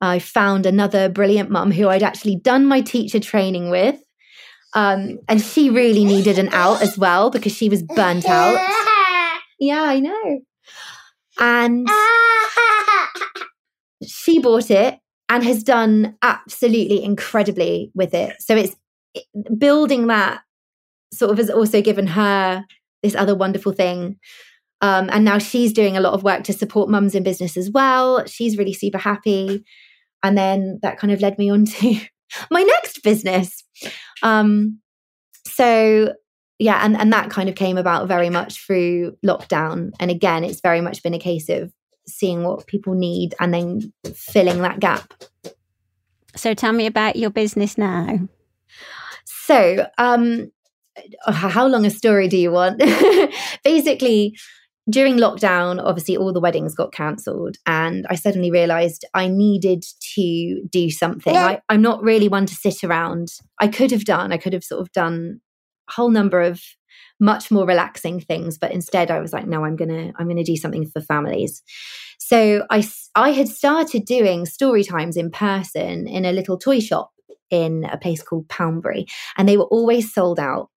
I 0.00 0.18
found 0.18 0.64
another 0.64 1.08
brilliant 1.08 1.50
mum 1.50 1.72
who 1.72 1.88
I'd 1.88 2.02
actually 2.02 2.36
done 2.36 2.64
my 2.64 2.80
teacher 2.80 3.20
training 3.20 3.68
with 3.68 4.00
um, 4.74 5.18
and 5.28 5.40
she 5.40 5.70
really 5.70 6.04
needed 6.04 6.38
an 6.38 6.48
out 6.52 6.80
as 6.82 6.96
well 6.96 7.30
because 7.30 7.54
she 7.54 7.68
was 7.68 7.82
burnt 7.82 8.26
out. 8.26 8.58
Yeah, 9.62 9.82
I 9.82 10.00
know. 10.00 10.40
And 11.38 11.86
she 14.06 14.38
bought 14.38 14.70
it 14.70 14.98
and 15.28 15.44
has 15.44 15.62
done 15.62 16.16
absolutely 16.22 17.02
incredibly 17.02 17.90
with 17.94 18.14
it. 18.14 18.36
So 18.40 18.56
it's 18.56 18.76
building 19.58 20.08
that 20.08 20.42
sort 21.12 21.30
of 21.30 21.38
has 21.38 21.50
also 21.50 21.80
given 21.82 22.08
her 22.08 22.64
this 23.02 23.14
other 23.14 23.34
wonderful 23.34 23.72
thing. 23.72 24.18
Um, 24.82 25.08
and 25.12 25.24
now 25.24 25.38
she's 25.38 25.72
doing 25.72 25.96
a 25.96 26.00
lot 26.00 26.14
of 26.14 26.22
work 26.22 26.44
to 26.44 26.52
support 26.52 26.88
mums 26.88 27.14
in 27.14 27.22
business 27.22 27.56
as 27.56 27.70
well. 27.70 28.24
She's 28.26 28.56
really 28.56 28.72
super 28.72 28.98
happy. 28.98 29.64
And 30.22 30.36
then 30.36 30.78
that 30.82 30.98
kind 30.98 31.12
of 31.12 31.20
led 31.20 31.38
me 31.38 31.50
on 31.50 31.64
to 31.64 32.00
my 32.50 32.62
next 32.62 33.02
business. 33.02 33.62
Um, 34.22 34.80
so 35.46 36.14
yeah, 36.58 36.84
and, 36.84 36.96
and 36.96 37.12
that 37.12 37.30
kind 37.30 37.48
of 37.48 37.54
came 37.54 37.78
about 37.78 38.06
very 38.06 38.30
much 38.30 38.64
through 38.66 39.16
lockdown. 39.24 39.92
And 39.98 40.10
again, 40.10 40.44
it's 40.44 40.60
very 40.60 40.80
much 40.82 41.02
been 41.02 41.14
a 41.14 41.18
case 41.18 41.48
of 41.48 41.72
seeing 42.10 42.42
what 42.44 42.66
people 42.66 42.94
need 42.94 43.34
and 43.40 43.52
then 43.54 43.92
filling 44.14 44.62
that 44.62 44.80
gap. 44.80 45.14
So 46.36 46.54
tell 46.54 46.72
me 46.72 46.86
about 46.86 47.16
your 47.16 47.30
business 47.30 47.76
now. 47.76 48.20
So, 49.24 49.86
um, 49.98 50.52
how 51.26 51.66
long 51.66 51.84
a 51.84 51.90
story 51.90 52.28
do 52.28 52.36
you 52.36 52.52
want? 52.52 52.80
Basically, 53.64 54.36
during 54.88 55.16
lockdown, 55.16 55.82
obviously 55.82 56.16
all 56.16 56.32
the 56.32 56.40
weddings 56.40 56.74
got 56.74 56.92
cancelled, 56.92 57.56
and 57.66 58.06
I 58.08 58.14
suddenly 58.14 58.50
realised 58.50 59.04
I 59.14 59.28
needed 59.28 59.84
to 60.14 60.62
do 60.70 60.90
something. 60.90 61.36
I, 61.36 61.60
I'm 61.68 61.82
not 61.82 62.02
really 62.02 62.28
one 62.28 62.46
to 62.46 62.54
sit 62.54 62.84
around. 62.84 63.28
I 63.60 63.68
could 63.68 63.90
have 63.90 64.04
done, 64.04 64.32
I 64.32 64.36
could 64.36 64.52
have 64.52 64.64
sort 64.64 64.80
of 64.80 64.92
done 64.92 65.40
a 65.88 65.92
whole 65.92 66.10
number 66.10 66.40
of 66.40 66.60
much 67.20 67.50
more 67.50 67.66
relaxing 67.66 68.20
things, 68.20 68.58
but 68.58 68.72
instead 68.72 69.10
I 69.10 69.20
was 69.20 69.32
like, 69.32 69.46
no, 69.46 69.64
I'm 69.64 69.76
gonna, 69.76 70.12
I'm 70.16 70.28
gonna 70.28 70.44
do 70.44 70.56
something 70.56 70.86
for 70.86 71.00
families. 71.00 71.62
So 72.18 72.66
I, 72.70 72.88
I 73.14 73.30
had 73.30 73.48
started 73.48 74.04
doing 74.04 74.46
story 74.46 74.84
times 74.84 75.16
in 75.16 75.30
person 75.30 76.08
in 76.08 76.24
a 76.24 76.32
little 76.32 76.58
toy 76.58 76.80
shop 76.80 77.10
in 77.50 77.84
a 77.84 77.98
place 77.98 78.22
called 78.22 78.48
Poundbury, 78.48 79.06
and 79.36 79.48
they 79.48 79.56
were 79.56 79.64
always 79.64 80.12
sold 80.12 80.40
out. 80.40 80.70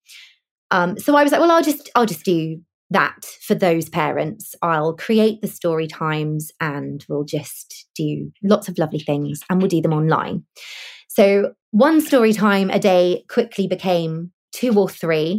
Um, 0.71 0.99
so 0.99 1.17
I 1.17 1.23
was 1.23 1.33
like, 1.33 1.41
well, 1.41 1.51
I'll 1.51 1.63
just, 1.63 1.91
I'll 1.95 2.07
just 2.07 2.25
do 2.25 2.61
that 2.91 3.25
for 3.41 3.55
those 3.55 3.89
parents. 3.89 4.55
I'll 4.63 4.95
create 4.95 5.41
the 5.41 5.49
story 5.49 5.87
times 5.87 6.51
and 6.61 7.05
we'll 7.09 7.25
just 7.25 7.87
do 7.95 8.31
lots 8.43 8.69
of 8.69 8.79
lovely 8.79 8.99
things 8.99 9.43
and 9.49 9.61
we'll 9.61 9.69
do 9.69 9.81
them 9.81 9.93
online. 9.93 10.45
So, 11.09 11.55
one 11.73 12.01
story 12.01 12.33
time 12.33 12.71
a 12.71 12.79
day 12.79 13.25
quickly 13.29 13.67
became 13.69 14.33
two 14.53 14.77
or 14.77 14.89
three. 14.89 15.39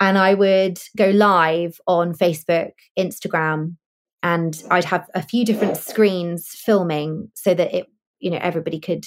And 0.00 0.16
I 0.16 0.34
would 0.34 0.80
go 0.96 1.10
live 1.10 1.78
on 1.86 2.14
Facebook, 2.14 2.72
Instagram, 2.98 3.76
and 4.22 4.62
I'd 4.70 4.84
have 4.84 5.06
a 5.14 5.22
few 5.22 5.44
different 5.44 5.76
screens 5.76 6.48
filming 6.48 7.30
so 7.34 7.54
that 7.54 7.74
it, 7.74 7.86
you 8.18 8.30
know, 8.30 8.38
everybody 8.40 8.80
could 8.80 9.04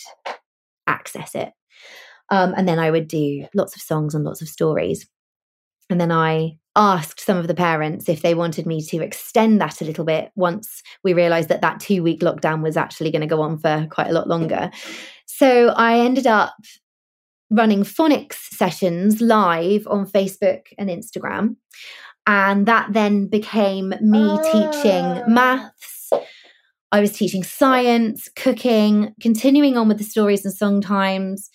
access 0.88 1.36
it. 1.36 1.52
Um, 2.30 2.54
and 2.56 2.68
then 2.68 2.80
I 2.80 2.92
would 2.92 3.08
do 3.08 3.48
lots 3.54 3.76
of 3.76 3.82
songs 3.82 4.16
and 4.16 4.24
lots 4.24 4.42
of 4.42 4.48
stories. 4.48 5.08
And 5.90 6.00
then 6.00 6.12
I 6.12 6.58
asked 6.76 7.20
some 7.20 7.38
of 7.38 7.48
the 7.48 7.54
parents 7.54 8.10
if 8.10 8.22
they 8.22 8.34
wanted 8.34 8.66
me 8.66 8.82
to 8.82 9.02
extend 9.04 9.62
that 9.62 9.82
a 9.82 9.86
little 9.86 10.06
bit 10.06 10.32
once 10.36 10.82
we 11.04 11.14
realized 11.14 11.50
that 11.50 11.62
that 11.62 11.80
two 11.80 12.02
week 12.02 12.22
lockdown 12.22 12.64
was 12.64 12.78
actually 12.78 13.12
going 13.12 13.22
to 13.22 13.28
go 13.28 13.42
on 13.42 13.58
for 13.60 13.88
quite 13.92 14.08
a 14.08 14.14
lot 14.14 14.28
longer. 14.28 14.72
So 15.26 15.70
I 15.70 16.00
ended 16.00 16.26
up 16.26 16.54
running 17.54 17.84
phonics 17.84 18.36
sessions 18.54 19.22
live 19.22 19.88
on 19.88 20.06
Facebook 20.08 20.62
and 20.78 20.89
Instagram. 20.89 21.56
And 22.26 22.66
that 22.66 22.94
then 22.94 23.28
became 23.28 23.94
me 24.02 24.38
teaching 24.52 25.24
maths. 25.28 26.12
I 26.92 27.02
was 27.02 27.12
teaching 27.12 27.44
science, 27.44 28.30
cooking, 28.36 29.13
continuing 29.22 29.78
on 29.78 29.88
with 29.88 29.98
the 29.98 30.04
stories 30.04 30.46
and 30.46 30.54
song 30.54 30.82
times 30.82 31.50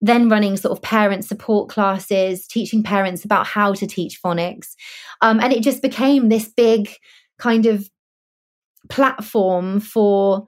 then 0.00 0.28
running 0.28 0.56
sort 0.56 0.76
of 0.76 0.82
parent 0.82 1.24
support 1.24 1.68
classes, 1.68 2.46
teaching 2.46 2.82
parents 2.82 3.24
about 3.24 3.46
how 3.46 3.72
to 3.74 3.86
teach 3.86 4.20
phonics. 4.22 4.74
Um, 5.20 5.40
and 5.40 5.52
it 5.52 5.62
just 5.62 5.82
became 5.82 6.28
this 6.28 6.48
big 6.48 6.90
kind 7.38 7.66
of 7.66 7.88
platform 8.88 9.80
for 9.80 10.46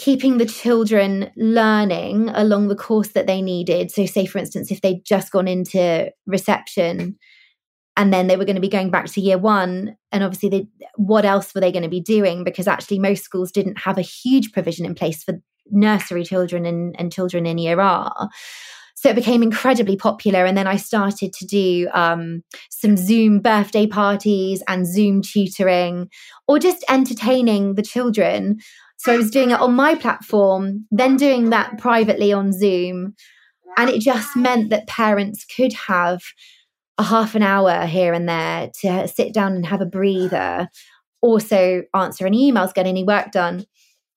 keeping 0.00 0.38
the 0.38 0.46
children 0.46 1.30
learning 1.36 2.30
along 2.30 2.68
the 2.68 2.74
course 2.74 3.08
that 3.08 3.26
they 3.26 3.42
needed. 3.42 3.90
So, 3.90 4.06
say, 4.06 4.24
for 4.24 4.38
instance, 4.38 4.70
if 4.70 4.80
they'd 4.80 5.04
just 5.04 5.30
gone 5.30 5.46
into 5.46 6.10
reception 6.26 7.18
and 7.98 8.10
then 8.10 8.26
they 8.26 8.38
were 8.38 8.46
going 8.46 8.56
to 8.56 8.62
be 8.62 8.68
going 8.68 8.90
back 8.90 9.06
to 9.06 9.20
year 9.20 9.36
one, 9.36 9.96
and 10.10 10.24
obviously, 10.24 10.48
they, 10.48 10.68
what 10.96 11.26
else 11.26 11.54
were 11.54 11.60
they 11.60 11.70
going 11.70 11.82
to 11.82 11.90
be 11.90 12.00
doing? 12.00 12.44
Because 12.44 12.66
actually, 12.66 12.98
most 12.98 13.24
schools 13.24 13.52
didn't 13.52 13.78
have 13.80 13.98
a 13.98 14.02
huge 14.02 14.52
provision 14.52 14.86
in 14.86 14.94
place 14.94 15.22
for 15.22 15.34
nursery 15.70 16.24
children 16.24 16.64
and, 16.64 16.96
and 16.98 17.12
children 17.12 17.44
in 17.44 17.58
year 17.58 17.78
R. 17.78 18.30
So 18.94 19.08
it 19.08 19.16
became 19.16 19.42
incredibly 19.42 19.96
popular. 19.96 20.44
And 20.44 20.58
then 20.58 20.66
I 20.66 20.76
started 20.76 21.32
to 21.34 21.46
do 21.46 21.88
um, 21.94 22.42
some 22.68 22.98
Zoom 22.98 23.40
birthday 23.40 23.86
parties 23.86 24.62
and 24.68 24.86
Zoom 24.86 25.22
tutoring 25.22 26.10
or 26.46 26.58
just 26.58 26.84
entertaining 26.86 27.76
the 27.76 27.82
children 27.82 28.58
so 29.00 29.14
I 29.14 29.16
was 29.16 29.30
doing 29.30 29.50
it 29.50 29.58
on 29.58 29.72
my 29.72 29.94
platform, 29.94 30.86
then 30.90 31.16
doing 31.16 31.48
that 31.50 31.78
privately 31.78 32.34
on 32.34 32.52
Zoom. 32.52 33.14
And 33.78 33.88
it 33.88 34.02
just 34.02 34.36
meant 34.36 34.68
that 34.68 34.88
parents 34.88 35.46
could 35.46 35.72
have 35.72 36.20
a 36.98 37.04
half 37.04 37.34
an 37.34 37.42
hour 37.42 37.86
here 37.86 38.12
and 38.12 38.28
there 38.28 38.70
to 38.82 39.08
sit 39.08 39.32
down 39.32 39.54
and 39.54 39.64
have 39.64 39.80
a 39.80 39.86
breather, 39.86 40.68
also 41.22 41.82
answer 41.94 42.26
any 42.26 42.52
emails, 42.52 42.74
get 42.74 42.86
any 42.86 43.02
work 43.02 43.32
done. 43.32 43.64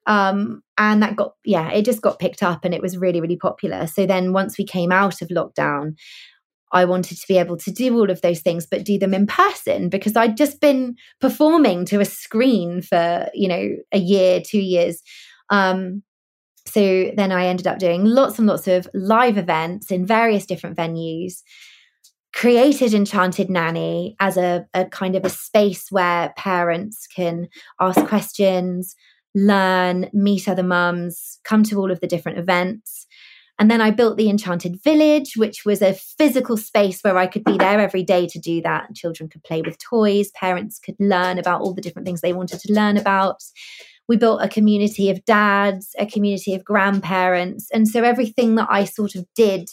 Um, 0.05 0.61
and 0.77 1.01
that 1.01 1.15
got, 1.15 1.35
yeah, 1.45 1.71
it 1.71 1.85
just 1.85 2.01
got 2.01 2.19
picked 2.19 2.43
up 2.43 2.65
and 2.65 2.73
it 2.73 2.81
was 2.81 2.97
really, 2.97 3.21
really 3.21 3.37
popular. 3.37 3.87
So 3.87 4.05
then 4.05 4.33
once 4.33 4.57
we 4.57 4.65
came 4.65 4.91
out 4.91 5.21
of 5.21 5.29
lockdown, 5.29 5.95
I 6.73 6.85
wanted 6.85 7.17
to 7.19 7.27
be 7.27 7.37
able 7.37 7.55
to 7.57 7.71
do 7.71 7.95
all 7.95 8.09
of 8.09 8.21
those 8.21 8.41
things, 8.41 8.65
but 8.65 8.83
do 8.83 8.97
them 8.97 9.13
in 9.13 9.27
person 9.27 9.89
because 9.89 10.15
I'd 10.15 10.35
just 10.35 10.59
been 10.59 10.95
performing 11.21 11.85
to 11.85 11.99
a 11.99 12.05
screen 12.05 12.81
for, 12.81 13.29
you 13.33 13.47
know, 13.47 13.69
a 13.91 13.99
year, 13.99 14.41
two 14.41 14.59
years. 14.59 15.01
Um, 15.49 16.01
so 16.65 17.11
then 17.15 17.31
I 17.31 17.45
ended 17.45 17.67
up 17.67 17.77
doing 17.77 18.05
lots 18.05 18.39
and 18.39 18.47
lots 18.47 18.67
of 18.67 18.87
live 18.93 19.37
events 19.37 19.91
in 19.91 20.05
various 20.05 20.45
different 20.45 20.75
venues, 20.75 21.41
created 22.33 22.93
Enchanted 22.93 23.49
Nanny 23.49 24.15
as 24.19 24.37
a, 24.37 24.65
a 24.73 24.85
kind 24.85 25.15
of 25.15 25.25
a 25.25 25.29
space 25.29 25.91
where 25.91 26.33
parents 26.37 27.05
can 27.05 27.49
ask 27.79 28.03
questions, 28.07 28.95
learn, 29.35 30.09
meet 30.13 30.47
other 30.49 30.63
mums, 30.63 31.39
come 31.43 31.63
to 31.63 31.77
all 31.77 31.91
of 31.91 31.99
the 31.99 32.07
different 32.07 32.39
events. 32.39 33.05
And 33.63 33.71
then 33.71 33.79
I 33.79 33.91
built 33.91 34.17
the 34.17 34.29
Enchanted 34.29 34.83
Village, 34.83 35.37
which 35.37 35.63
was 35.63 35.81
a 35.81 35.93
physical 35.93 36.57
space 36.57 36.99
where 36.99 37.17
I 37.17 37.27
could 37.27 37.45
be 37.45 37.57
there 37.57 37.79
every 37.79 38.03
day 38.03 38.27
to 38.27 38.37
do 38.37 38.61
that. 38.61 38.93
Children 38.93 39.29
could 39.29 39.41
play 39.45 39.61
with 39.61 39.77
toys, 39.79 40.31
parents 40.31 40.79
could 40.79 40.97
learn 40.99 41.39
about 41.39 41.61
all 41.61 41.73
the 41.73 41.79
different 41.79 42.05
things 42.05 42.19
they 42.19 42.33
wanted 42.33 42.59
to 42.59 42.73
learn 42.73 42.97
about. 42.97 43.41
We 44.09 44.17
built 44.17 44.41
a 44.41 44.49
community 44.49 45.09
of 45.09 45.23
dads, 45.23 45.95
a 45.97 46.05
community 46.05 46.53
of 46.55 46.65
grandparents. 46.65 47.69
And 47.71 47.87
so 47.87 48.03
everything 48.03 48.55
that 48.55 48.67
I 48.69 48.83
sort 48.83 49.15
of 49.15 49.25
did 49.33 49.69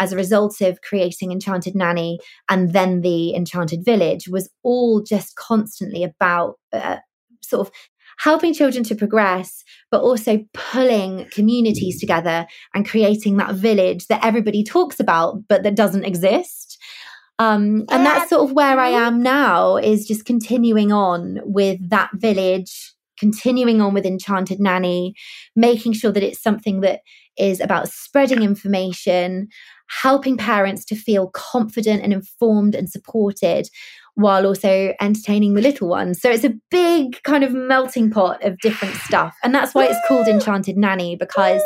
as 0.00 0.10
a 0.10 0.16
result 0.16 0.62
of 0.62 0.80
creating 0.80 1.30
Enchanted 1.30 1.74
Nanny 1.74 2.20
and 2.48 2.72
then 2.72 3.02
the 3.02 3.34
Enchanted 3.34 3.84
Village 3.84 4.26
was 4.26 4.48
all 4.62 5.02
just 5.02 5.36
constantly 5.36 6.02
about 6.02 6.54
uh, 6.72 6.96
sort 7.42 7.68
of 7.68 7.74
helping 8.18 8.54
children 8.54 8.84
to 8.84 8.94
progress, 8.94 9.64
but 9.90 10.02
also 10.02 10.38
pulling 10.52 11.26
communities 11.30 12.00
together 12.00 12.46
and 12.74 12.88
creating 12.88 13.36
that 13.36 13.54
village 13.54 14.06
that 14.06 14.24
everybody 14.24 14.62
talks 14.62 15.00
about, 15.00 15.42
but 15.48 15.62
that 15.62 15.76
doesn't 15.76 16.04
exist. 16.04 16.78
Um, 17.38 17.84
and 17.90 18.06
that's 18.06 18.30
sort 18.30 18.48
of 18.48 18.54
where 18.54 18.78
I 18.78 18.90
am 18.90 19.22
now, 19.22 19.76
is 19.76 20.06
just 20.06 20.24
continuing 20.24 20.92
on 20.92 21.40
with 21.44 21.78
that 21.90 22.10
village, 22.14 22.92
continuing 23.18 23.80
on 23.80 23.92
with 23.92 24.06
Enchanted 24.06 24.60
Nanny, 24.60 25.14
making 25.56 25.94
sure 25.94 26.12
that 26.12 26.22
it's 26.22 26.40
something 26.40 26.80
that 26.82 27.00
is 27.36 27.60
about 27.60 27.88
spreading 27.88 28.42
information, 28.42 29.48
helping 29.88 30.36
parents 30.36 30.84
to 30.84 30.94
feel 30.94 31.28
confident 31.30 32.02
and 32.02 32.12
informed 32.12 32.74
and 32.74 32.88
supported 32.88 33.68
while 34.14 34.46
also 34.46 34.94
entertaining 35.00 35.54
the 35.54 35.62
little 35.62 35.88
ones. 35.88 36.20
So 36.20 36.30
it's 36.30 36.44
a 36.44 36.54
big 36.70 37.22
kind 37.24 37.42
of 37.42 37.52
melting 37.52 38.10
pot 38.10 38.44
of 38.44 38.58
different 38.58 38.94
stuff. 38.96 39.34
And 39.42 39.54
that's 39.54 39.74
why 39.74 39.86
it's 39.86 39.98
called 40.06 40.28
Enchanted 40.28 40.76
Nanny 40.76 41.16
because 41.16 41.62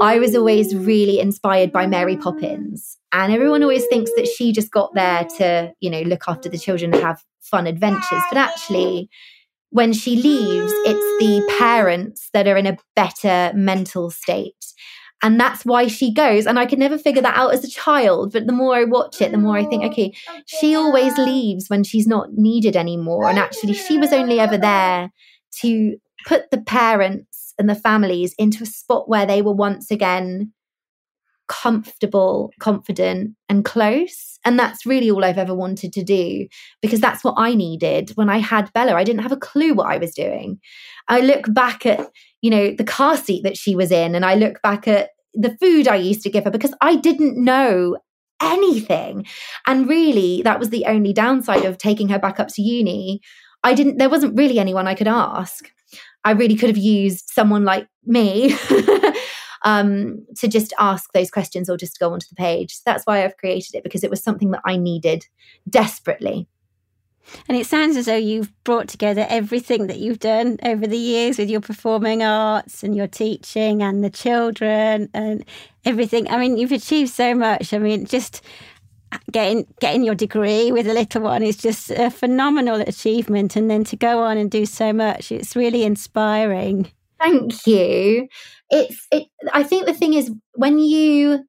I 0.00 0.18
was 0.18 0.34
always 0.34 0.74
really 0.74 1.20
inspired 1.20 1.70
by 1.70 1.86
Mary 1.86 2.16
Poppins. 2.16 2.98
And 3.12 3.32
everyone 3.32 3.62
always 3.62 3.86
thinks 3.86 4.10
that 4.16 4.26
she 4.26 4.52
just 4.52 4.72
got 4.72 4.92
there 4.94 5.24
to, 5.38 5.72
you 5.80 5.90
know, 5.90 6.00
look 6.02 6.24
after 6.26 6.48
the 6.48 6.58
children 6.58 6.92
and 6.92 7.02
have 7.02 7.22
fun 7.40 7.68
adventures. 7.68 8.22
But 8.28 8.38
actually, 8.38 9.08
when 9.70 9.92
she 9.92 10.16
leaves, 10.16 10.72
it's 10.84 11.24
the 11.24 11.54
parents 11.58 12.28
that 12.32 12.48
are 12.48 12.56
in 12.56 12.66
a 12.66 12.76
better 12.96 13.52
mental 13.54 14.10
state 14.10 14.54
and 15.22 15.38
that's 15.38 15.64
why 15.64 15.86
she 15.86 16.12
goes 16.12 16.46
and 16.46 16.58
i 16.58 16.66
could 16.66 16.78
never 16.78 16.98
figure 16.98 17.22
that 17.22 17.36
out 17.36 17.52
as 17.52 17.64
a 17.64 17.70
child 17.70 18.32
but 18.32 18.46
the 18.46 18.52
more 18.52 18.74
i 18.74 18.84
watch 18.84 19.20
it 19.20 19.32
the 19.32 19.38
more 19.38 19.56
i 19.56 19.64
think 19.64 19.84
okay 19.84 20.12
she 20.46 20.74
always 20.74 21.16
leaves 21.18 21.68
when 21.68 21.84
she's 21.84 22.06
not 22.06 22.32
needed 22.34 22.76
anymore. 22.76 23.28
And 23.28 23.38
actually 23.38 23.74
she 23.74 23.98
was 23.98 24.12
only 24.12 24.40
ever 24.40 24.58
there 24.58 25.10
to 25.60 25.96
put 26.26 26.50
the 26.50 26.60
parents 26.60 27.54
and 27.58 27.68
the 27.68 27.74
families 27.74 28.34
into 28.38 28.62
a 28.62 28.66
spot 28.66 29.08
where 29.08 29.26
they 29.26 29.42
were 29.42 29.54
once 29.54 29.90
again 29.90 30.52
comfortable 31.48 32.52
confident 32.60 33.34
and 33.48 33.64
close 33.64 34.38
and 34.44 34.58
that's 34.58 34.86
really 34.86 35.10
all 35.10 35.24
i've 35.24 35.38
ever 35.38 35.54
wanted 35.54 35.92
to 35.92 36.02
do 36.02 36.46
because 36.80 37.00
that's 37.00 37.24
what 37.24 37.34
i 37.36 37.54
needed 37.54 38.10
when 38.14 38.30
i 38.30 38.38
had 38.38 38.72
bella 38.72 38.94
i 38.94 39.04
didn't 39.04 39.22
have 39.22 39.32
a 39.32 39.36
clue 39.36 39.74
what 39.74 39.90
i 39.90 39.98
was 39.98 40.14
doing 40.14 40.58
i 41.08 41.20
look 41.20 41.52
back 41.52 41.84
at 41.84 42.08
you 42.42 42.50
know, 42.50 42.74
the 42.74 42.84
car 42.84 43.16
seat 43.16 43.44
that 43.44 43.56
she 43.56 43.74
was 43.74 43.90
in. 43.90 44.14
And 44.14 44.26
I 44.26 44.34
look 44.34 44.60
back 44.62 44.86
at 44.86 45.10
the 45.32 45.56
food 45.60 45.88
I 45.88 45.96
used 45.96 46.22
to 46.22 46.30
give 46.30 46.44
her 46.44 46.50
because 46.50 46.74
I 46.80 46.96
didn't 46.96 47.42
know 47.42 47.96
anything. 48.42 49.24
And 49.66 49.88
really, 49.88 50.42
that 50.42 50.58
was 50.58 50.70
the 50.70 50.84
only 50.86 51.12
downside 51.12 51.64
of 51.64 51.78
taking 51.78 52.08
her 52.08 52.18
back 52.18 52.38
up 52.40 52.48
to 52.48 52.62
uni. 52.62 53.20
I 53.62 53.74
didn't, 53.74 53.98
there 53.98 54.10
wasn't 54.10 54.36
really 54.36 54.58
anyone 54.58 54.88
I 54.88 54.96
could 54.96 55.08
ask. 55.08 55.70
I 56.24 56.32
really 56.32 56.56
could 56.56 56.68
have 56.68 56.76
used 56.76 57.30
someone 57.30 57.64
like 57.64 57.86
me 58.04 58.50
um, 59.64 60.24
to 60.36 60.48
just 60.48 60.72
ask 60.78 61.12
those 61.12 61.30
questions 61.30 61.68
or 61.68 61.76
just 61.76 61.98
go 61.98 62.12
onto 62.12 62.26
the 62.28 62.36
page. 62.36 62.74
So 62.74 62.82
that's 62.84 63.04
why 63.04 63.24
I've 63.24 63.36
created 63.36 63.74
it 63.74 63.84
because 63.84 64.04
it 64.04 64.10
was 64.10 64.22
something 64.22 64.50
that 64.50 64.62
I 64.64 64.76
needed 64.76 65.26
desperately. 65.68 66.48
And 67.48 67.56
it 67.56 67.66
sounds 67.66 67.96
as 67.96 68.06
though 68.06 68.16
you've 68.16 68.52
brought 68.64 68.88
together 68.88 69.26
everything 69.28 69.86
that 69.86 69.98
you've 69.98 70.18
done 70.18 70.58
over 70.64 70.86
the 70.86 70.98
years 70.98 71.38
with 71.38 71.48
your 71.48 71.60
performing 71.60 72.22
arts 72.22 72.82
and 72.82 72.96
your 72.96 73.06
teaching 73.06 73.82
and 73.82 74.02
the 74.02 74.10
children 74.10 75.08
and 75.14 75.44
everything. 75.84 76.28
I 76.28 76.38
mean, 76.38 76.56
you've 76.56 76.72
achieved 76.72 77.10
so 77.10 77.34
much. 77.34 77.72
I 77.72 77.78
mean, 77.78 78.06
just 78.06 78.42
getting 79.30 79.66
getting 79.80 80.02
your 80.02 80.14
degree 80.14 80.72
with 80.72 80.86
a 80.86 80.94
little 80.94 81.22
one 81.22 81.42
is 81.42 81.56
just 81.56 81.90
a 81.90 82.10
phenomenal 82.10 82.80
achievement 82.80 83.56
and 83.56 83.70
then 83.70 83.84
to 83.84 83.96
go 83.96 84.22
on 84.22 84.38
and 84.38 84.50
do 84.50 84.64
so 84.64 84.92
much 84.92 85.30
it's 85.30 85.54
really 85.54 85.84
inspiring 85.84 86.90
thank 87.20 87.66
you 87.66 88.26
it's 88.72 89.06
it 89.12 89.28
i 89.52 89.62
think 89.62 89.86
the 89.86 89.94
thing 89.94 90.14
is 90.14 90.32
when 90.54 90.78
you 90.78 91.44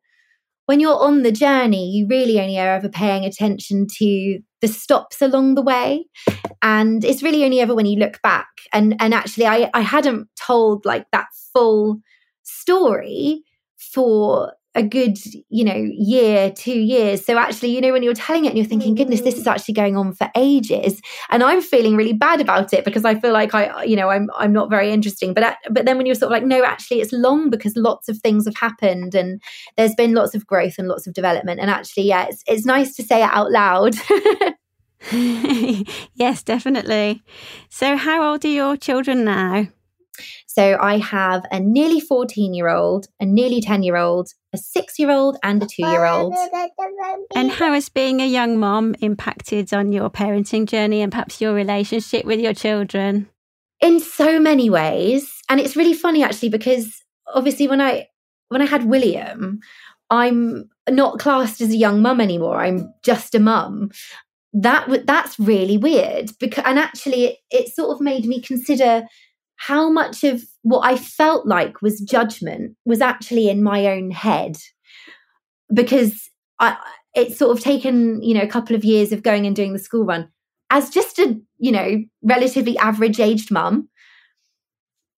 when 0.66 0.80
you're 0.80 1.00
on 1.00 1.24
the 1.24 1.32
journey, 1.32 1.90
you 1.90 2.08
really 2.08 2.40
only 2.40 2.58
are 2.58 2.76
ever 2.76 2.90
paying 2.90 3.26
attention 3.26 3.86
to 3.98 4.40
the 4.62 4.68
stops 4.68 5.22
along 5.22 5.56
the 5.56 5.62
way. 5.62 6.06
And 6.62 7.04
it's 7.04 7.22
really 7.22 7.44
only 7.44 7.60
ever 7.60 7.76
when 7.76 7.86
you 7.86 8.00
look 8.00 8.22
back. 8.22 8.48
And 8.72 8.96
and 9.00 9.14
actually 9.14 9.46
I, 9.46 9.70
I 9.74 9.82
hadn't 9.82 10.30
told 10.36 10.86
like 10.86 11.06
that 11.12 11.28
full 11.52 12.00
story 12.44 13.44
for 13.78 14.54
a 14.76 14.84
good 14.84 15.18
you 15.50 15.64
know 15.64 15.88
year 15.94 16.52
two 16.52 16.80
years. 16.80 17.26
So 17.26 17.38
actually 17.38 17.70
you 17.70 17.82
know 17.82 17.92
when 17.92 18.04
you're 18.04 18.14
telling 18.14 18.46
it 18.46 18.50
and 18.50 18.58
you're 18.58 18.68
thinking 18.68 18.96
goodness 18.96 19.22
this 19.22 19.36
is 19.36 19.42
mm-hmm. 19.42 19.50
actually 19.50 19.74
going 19.76 19.98
on 19.98 20.14
for 20.14 20.30
ages 20.36 21.02
and 21.30 21.44
i'm 21.44 21.62
feeling 21.62 21.96
really 21.96 22.14
bad 22.14 22.42
about 22.42 22.74
it 22.74 22.84
because 22.84 23.06
i 23.06 23.16
feel 23.16 23.34
like 23.34 23.54
i 23.54 23.84
you 23.84 23.96
know 23.96 24.10
i'm 24.10 24.30
i'm 24.36 24.54
not 24.54 24.70
very 24.70 24.92
interesting. 24.92 25.34
But 25.34 25.44
uh, 25.44 25.56
but 25.70 25.86
then 25.86 25.98
when 25.98 26.06
you're 26.06 26.16
sort 26.16 26.32
of 26.32 26.32
like 26.32 26.46
no 26.46 26.64
actually 26.64 27.02
it's 27.02 27.14
long 27.14 27.50
because 27.50 27.76
lots 27.76 28.10
of 28.10 28.18
things 28.20 28.46
have 28.46 28.56
happened 28.56 29.16
and 29.16 29.42
there's 29.78 29.96
been 29.96 30.14
lots 30.14 30.36
of 30.36 30.48
growth 30.48 30.76
and 30.78 30.88
lots 30.88 31.08
of 31.08 31.14
development. 31.14 31.60
And 31.60 31.70
actually 31.70 32.04
yeah 32.04 32.26
it's 32.30 32.44
it's 32.48 32.66
nice 32.66 32.96
to 32.96 33.04
say 33.04 33.24
it 33.24 33.30
out 33.32 33.52
loud. 33.52 33.96
Yes 36.16 36.44
definitely. 36.44 37.22
So 37.70 37.98
how 37.98 38.32
old 38.32 38.46
are 38.46 38.48
your 38.48 38.78
children 38.78 39.26
now 39.26 39.68
so 40.56 40.78
I 40.80 41.00
have 41.00 41.46
a 41.50 41.60
nearly 41.60 42.00
14 42.00 42.54
year 42.54 42.70
old, 42.70 43.08
a 43.20 43.26
nearly 43.26 43.60
10 43.60 43.82
year 43.82 43.98
old, 43.98 44.30
a 44.54 44.58
six 44.60 45.00
year 45.00 45.10
old, 45.10 45.36
and 45.42 45.64
a 45.64 45.66
two 45.66 45.84
year 45.84 46.06
old. 46.06 46.36
And 47.36 47.50
how 47.50 47.74
has 47.74 47.90
being 47.90 48.22
a 48.22 48.28
young 48.28 48.60
mom 48.60 48.94
impacted 49.02 49.74
on 49.74 49.92
your 49.92 50.12
parenting 50.12 50.68
journey 50.68 51.02
and 51.02 51.12
perhaps 51.12 51.42
your 51.42 51.56
relationship 51.56 52.26
with 52.26 52.40
your 52.40 52.54
children? 52.54 53.30
In 53.82 54.00
so 54.00 54.40
many 54.40 54.70
ways. 54.70 55.42
And 55.50 55.60
it's 55.60 55.76
really 55.76 55.96
funny 55.96 56.24
actually 56.24 56.50
because 56.50 57.02
obviously 57.34 57.68
when 57.68 57.82
I 57.82 58.10
when 58.50 58.62
I 58.62 58.66
had 58.66 58.86
William, 58.86 59.60
I'm 60.12 60.70
not 60.88 61.18
classed 61.18 61.62
as 61.62 61.72
a 61.72 61.78
young 61.78 62.04
mum 62.04 62.22
anymore. 62.22 62.58
I'm 62.58 62.94
just 63.04 63.34
a 63.34 63.40
mum. 63.40 63.90
that 64.54 65.08
that's 65.08 65.40
really 65.40 65.80
weird 65.80 66.30
because 66.40 66.64
and 66.68 66.78
actually 66.78 67.24
it, 67.24 67.38
it 67.50 67.74
sort 67.74 67.90
of 67.90 68.02
made 68.02 68.26
me 68.26 68.40
consider 68.40 69.08
how 69.68 69.90
much 69.90 70.26
of 70.26 70.44
what 70.64 70.82
I 70.82 70.98
felt 70.98 71.48
like 71.48 71.82
was 71.82 72.02
judgment 72.02 72.76
was 72.86 73.00
actually 73.00 73.50
in 73.50 73.64
my 73.64 73.88
own 73.88 74.12
head. 74.12 74.58
Because 75.74 76.30
I 76.60 76.78
it's 77.16 77.38
sort 77.38 77.56
of 77.56 77.64
taken 77.64 78.22
you 78.22 78.34
know 78.34 78.42
a 78.42 78.48
couple 78.48 78.76
of 78.76 78.84
years 78.84 79.12
of 79.12 79.24
going 79.24 79.46
and 79.46 79.56
doing 79.56 79.74
the 79.74 79.80
school 79.80 80.04
run 80.04 80.30
as 80.70 80.90
just 80.90 81.18
a 81.20 81.40
you 81.60 81.72
know 81.72 82.04
relatively 82.24 82.78
average 82.78 83.20
aged 83.20 83.52
mum 83.52 83.88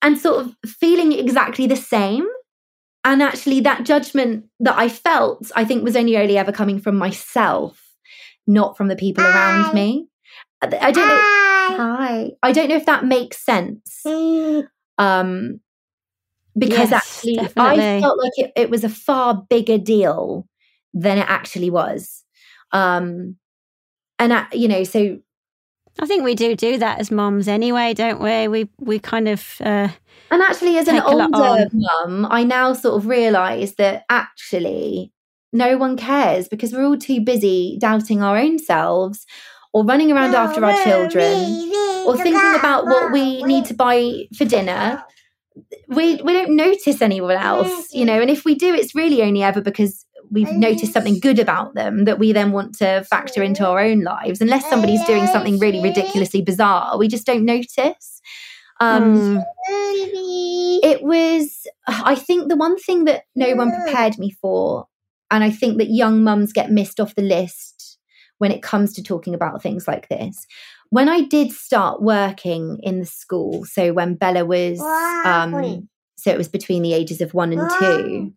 and 0.01 0.19
sort 0.19 0.45
of 0.45 0.55
feeling 0.67 1.11
exactly 1.11 1.65
the 1.65 1.75
same. 1.75 2.25
And 3.03 3.21
actually 3.21 3.59
that 3.61 3.83
judgment 3.83 4.45
that 4.59 4.77
I 4.77 4.89
felt 4.89 5.51
I 5.55 5.65
think 5.65 5.83
was 5.83 5.95
only 5.95 6.17
only 6.17 6.37
ever 6.37 6.51
coming 6.51 6.79
from 6.79 6.97
myself 6.97 7.81
not 8.47 8.77
from 8.77 8.89
the 8.89 8.95
people 8.95 9.23
around 9.23 9.73
me. 9.73 10.07
I 10.61 10.91
don't 10.91 11.07
know 11.07 11.54
Hi. 11.73 12.31
I 12.43 12.51
don't 12.51 12.69
know 12.69 12.75
if 12.75 12.85
that 12.85 13.05
makes 13.05 13.43
sense. 13.43 14.03
Um, 14.97 15.59
because 16.57 16.91
yes, 16.91 16.93
actually, 16.93 17.35
definitely. 17.35 17.97
I 17.97 18.01
felt 18.01 18.17
like 18.17 18.31
it, 18.37 18.51
it, 18.55 18.69
was 18.69 18.83
a 18.83 18.89
far 18.89 19.45
bigger 19.49 19.77
deal 19.77 20.47
than 20.93 21.17
it 21.17 21.25
actually 21.27 21.69
was. 21.69 22.23
Um, 22.71 23.35
and 24.19 24.33
I, 24.33 24.47
you 24.53 24.67
know, 24.67 24.83
so 24.85 25.19
I 25.99 26.05
think 26.05 26.23
we 26.23 26.35
do 26.35 26.55
do 26.55 26.77
that 26.77 26.99
as 26.99 27.11
moms 27.11 27.47
anyway, 27.47 27.93
don't 27.93 28.21
we? 28.21 28.47
We 28.47 28.69
we 28.79 28.99
kind 28.99 29.27
of 29.27 29.57
uh, 29.59 29.89
and 30.31 30.41
actually, 30.41 30.77
as 30.77 30.87
an 30.87 31.01
older 31.01 31.67
mum, 31.71 32.27
I 32.29 32.43
now 32.43 32.73
sort 32.73 32.95
of 32.95 33.07
realise 33.07 33.75
that 33.75 34.03
actually 34.09 35.11
no 35.53 35.77
one 35.77 35.95
cares 35.95 36.47
because 36.47 36.73
we're 36.73 36.85
all 36.85 36.97
too 36.97 37.21
busy 37.21 37.77
doubting 37.79 38.21
our 38.21 38.37
own 38.37 38.59
selves 38.59 39.25
or 39.75 39.83
running 39.83 40.09
around 40.09 40.33
after 40.33 40.63
our 40.63 40.83
children 40.85 41.69
or 42.07 42.15
thinking 42.15 42.55
about 42.55 42.85
what 42.85 43.11
we 43.11 43.43
need 43.43 43.65
to 43.65 43.73
buy 43.73 44.25
for 44.35 44.45
dinner 44.45 45.03
we 45.89 46.15
we 46.21 46.33
don't 46.33 46.55
notice 46.55 47.01
anyone 47.01 47.35
else 47.35 47.93
you 47.93 48.05
know 48.05 48.21
and 48.21 48.29
if 48.29 48.45
we 48.45 48.55
do 48.55 48.73
it's 48.73 48.95
really 48.95 49.21
only 49.21 49.43
ever 49.43 49.61
because 49.61 50.05
we've 50.31 50.51
noticed 50.53 50.93
something 50.93 51.19
good 51.19 51.39
about 51.39 51.75
them 51.75 52.05
that 52.05 52.17
we 52.17 52.31
then 52.31 52.53
want 52.53 52.73
to 52.77 53.03
factor 53.09 53.43
into 53.43 53.67
our 53.67 53.79
own 53.79 54.01
lives 54.01 54.39
unless 54.39 54.67
somebody's 54.69 55.03
doing 55.05 55.27
something 55.27 55.59
really 55.59 55.81
ridiculously 55.83 56.41
bizarre 56.41 56.97
we 56.97 57.07
just 57.07 57.25
don't 57.25 57.45
notice. 57.45 58.21
Um, 58.81 59.41
it 59.69 61.01
was 61.01 61.65
i 61.87 62.15
think 62.15 62.49
the 62.49 62.57
one 62.57 62.77
thing 62.77 63.05
that 63.05 63.23
no 63.35 63.53
one 63.55 63.71
prepared 63.71 64.17
me 64.17 64.31
for 64.31 64.87
and 65.31 65.43
i 65.43 65.49
think 65.49 65.77
that 65.77 65.89
young 65.89 66.23
mums 66.23 66.51
get 66.51 66.71
missed 66.71 66.99
off 66.99 67.15
the 67.15 67.21
list 67.21 67.74
when 68.45 68.51
it 68.51 68.61
comes 68.61 68.93
to 68.93 69.01
talking 69.01 69.33
about 69.33 69.63
things 69.63 69.87
like 69.87 70.07
this. 70.07 70.45
When 70.91 71.09
I 71.09 71.21
did 71.21 71.51
start 71.51 72.03
working 72.03 72.79
in 72.83 72.99
the 72.99 73.05
school, 73.07 73.65
so 73.65 73.91
when 73.91 74.13
Bella 74.13 74.45
was, 74.45 74.79
um, 75.25 75.89
so 76.15 76.29
it 76.29 76.37
was 76.37 76.47
between 76.47 76.83
the 76.83 76.93
ages 76.93 77.21
of 77.21 77.33
one 77.33 77.51
and 77.51 77.67
two, 77.79 78.33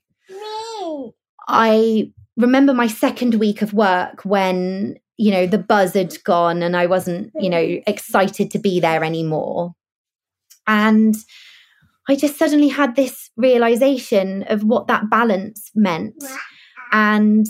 I 1.46 2.10
remember 2.38 2.72
my 2.72 2.86
second 2.86 3.34
week 3.34 3.60
of 3.60 3.74
work 3.74 4.24
when, 4.24 4.98
you 5.18 5.30
know, 5.30 5.46
the 5.46 5.58
buzz 5.58 5.92
had 5.92 6.16
gone 6.24 6.62
and 6.62 6.74
I 6.74 6.86
wasn't, 6.86 7.30
you 7.38 7.50
know, 7.50 7.78
excited 7.86 8.50
to 8.52 8.58
be 8.58 8.80
there 8.80 9.04
anymore. 9.04 9.74
And 10.66 11.16
I 12.08 12.16
just 12.16 12.38
suddenly 12.38 12.68
had 12.68 12.96
this 12.96 13.28
realization 13.36 14.44
of 14.48 14.64
what 14.64 14.86
that 14.86 15.10
balance 15.10 15.70
meant. 15.74 16.24
And 16.92 17.46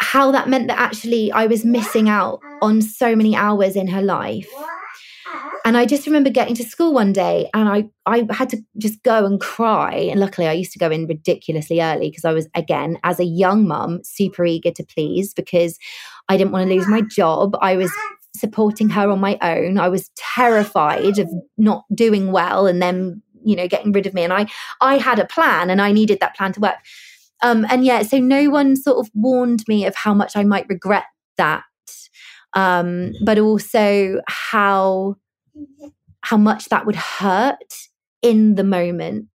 how 0.00 0.30
that 0.32 0.48
meant 0.48 0.68
that 0.68 0.78
actually 0.78 1.30
I 1.32 1.46
was 1.46 1.64
missing 1.64 2.08
out 2.08 2.40
on 2.62 2.82
so 2.82 3.14
many 3.14 3.36
hours 3.36 3.76
in 3.76 3.88
her 3.88 4.02
life. 4.02 4.50
And 5.64 5.76
I 5.76 5.84
just 5.84 6.06
remember 6.06 6.30
getting 6.30 6.54
to 6.56 6.64
school 6.64 6.94
one 6.94 7.12
day 7.12 7.48
and 7.52 7.68
I, 7.68 7.84
I 8.06 8.26
had 8.30 8.48
to 8.50 8.58
just 8.78 9.02
go 9.02 9.26
and 9.26 9.38
cry. 9.40 9.92
And 9.94 10.18
luckily, 10.18 10.48
I 10.48 10.52
used 10.52 10.72
to 10.72 10.78
go 10.78 10.90
in 10.90 11.06
ridiculously 11.06 11.80
early 11.80 12.08
because 12.10 12.24
I 12.24 12.32
was, 12.32 12.48
again, 12.54 12.98
as 13.04 13.20
a 13.20 13.24
young 13.24 13.68
mum, 13.68 14.02
super 14.02 14.44
eager 14.44 14.70
to 14.70 14.84
please 14.84 15.34
because 15.34 15.78
I 16.28 16.36
didn't 16.36 16.52
want 16.52 16.68
to 16.68 16.74
lose 16.74 16.88
my 16.88 17.02
job. 17.02 17.56
I 17.60 17.76
was 17.76 17.92
supporting 18.34 18.88
her 18.90 19.10
on 19.10 19.20
my 19.20 19.38
own. 19.42 19.78
I 19.78 19.88
was 19.88 20.10
terrified 20.16 21.18
of 21.18 21.30
not 21.58 21.84
doing 21.94 22.32
well 22.32 22.66
and 22.66 22.80
then, 22.80 23.22
you 23.44 23.54
know, 23.54 23.68
getting 23.68 23.92
rid 23.92 24.06
of 24.06 24.14
me. 24.14 24.22
And 24.22 24.32
I, 24.32 24.46
I 24.80 24.96
had 24.96 25.18
a 25.18 25.26
plan 25.26 25.68
and 25.68 25.80
I 25.82 25.92
needed 25.92 26.20
that 26.20 26.36
plan 26.36 26.52
to 26.54 26.60
work. 26.60 26.76
Um, 27.42 27.66
and 27.70 27.84
yeah, 27.84 28.02
so 28.02 28.18
no 28.18 28.50
one 28.50 28.76
sort 28.76 28.98
of 28.98 29.10
warned 29.14 29.64
me 29.66 29.86
of 29.86 29.94
how 29.94 30.14
much 30.14 30.36
I 30.36 30.44
might 30.44 30.66
regret 30.68 31.04
that, 31.36 31.64
um, 32.52 33.12
but 33.24 33.38
also 33.38 34.20
how 34.28 35.16
how 36.22 36.36
much 36.36 36.68
that 36.68 36.84
would 36.84 36.96
hurt 36.96 37.74
in 38.22 38.56
the 38.56 38.64
moment. 38.64 39.26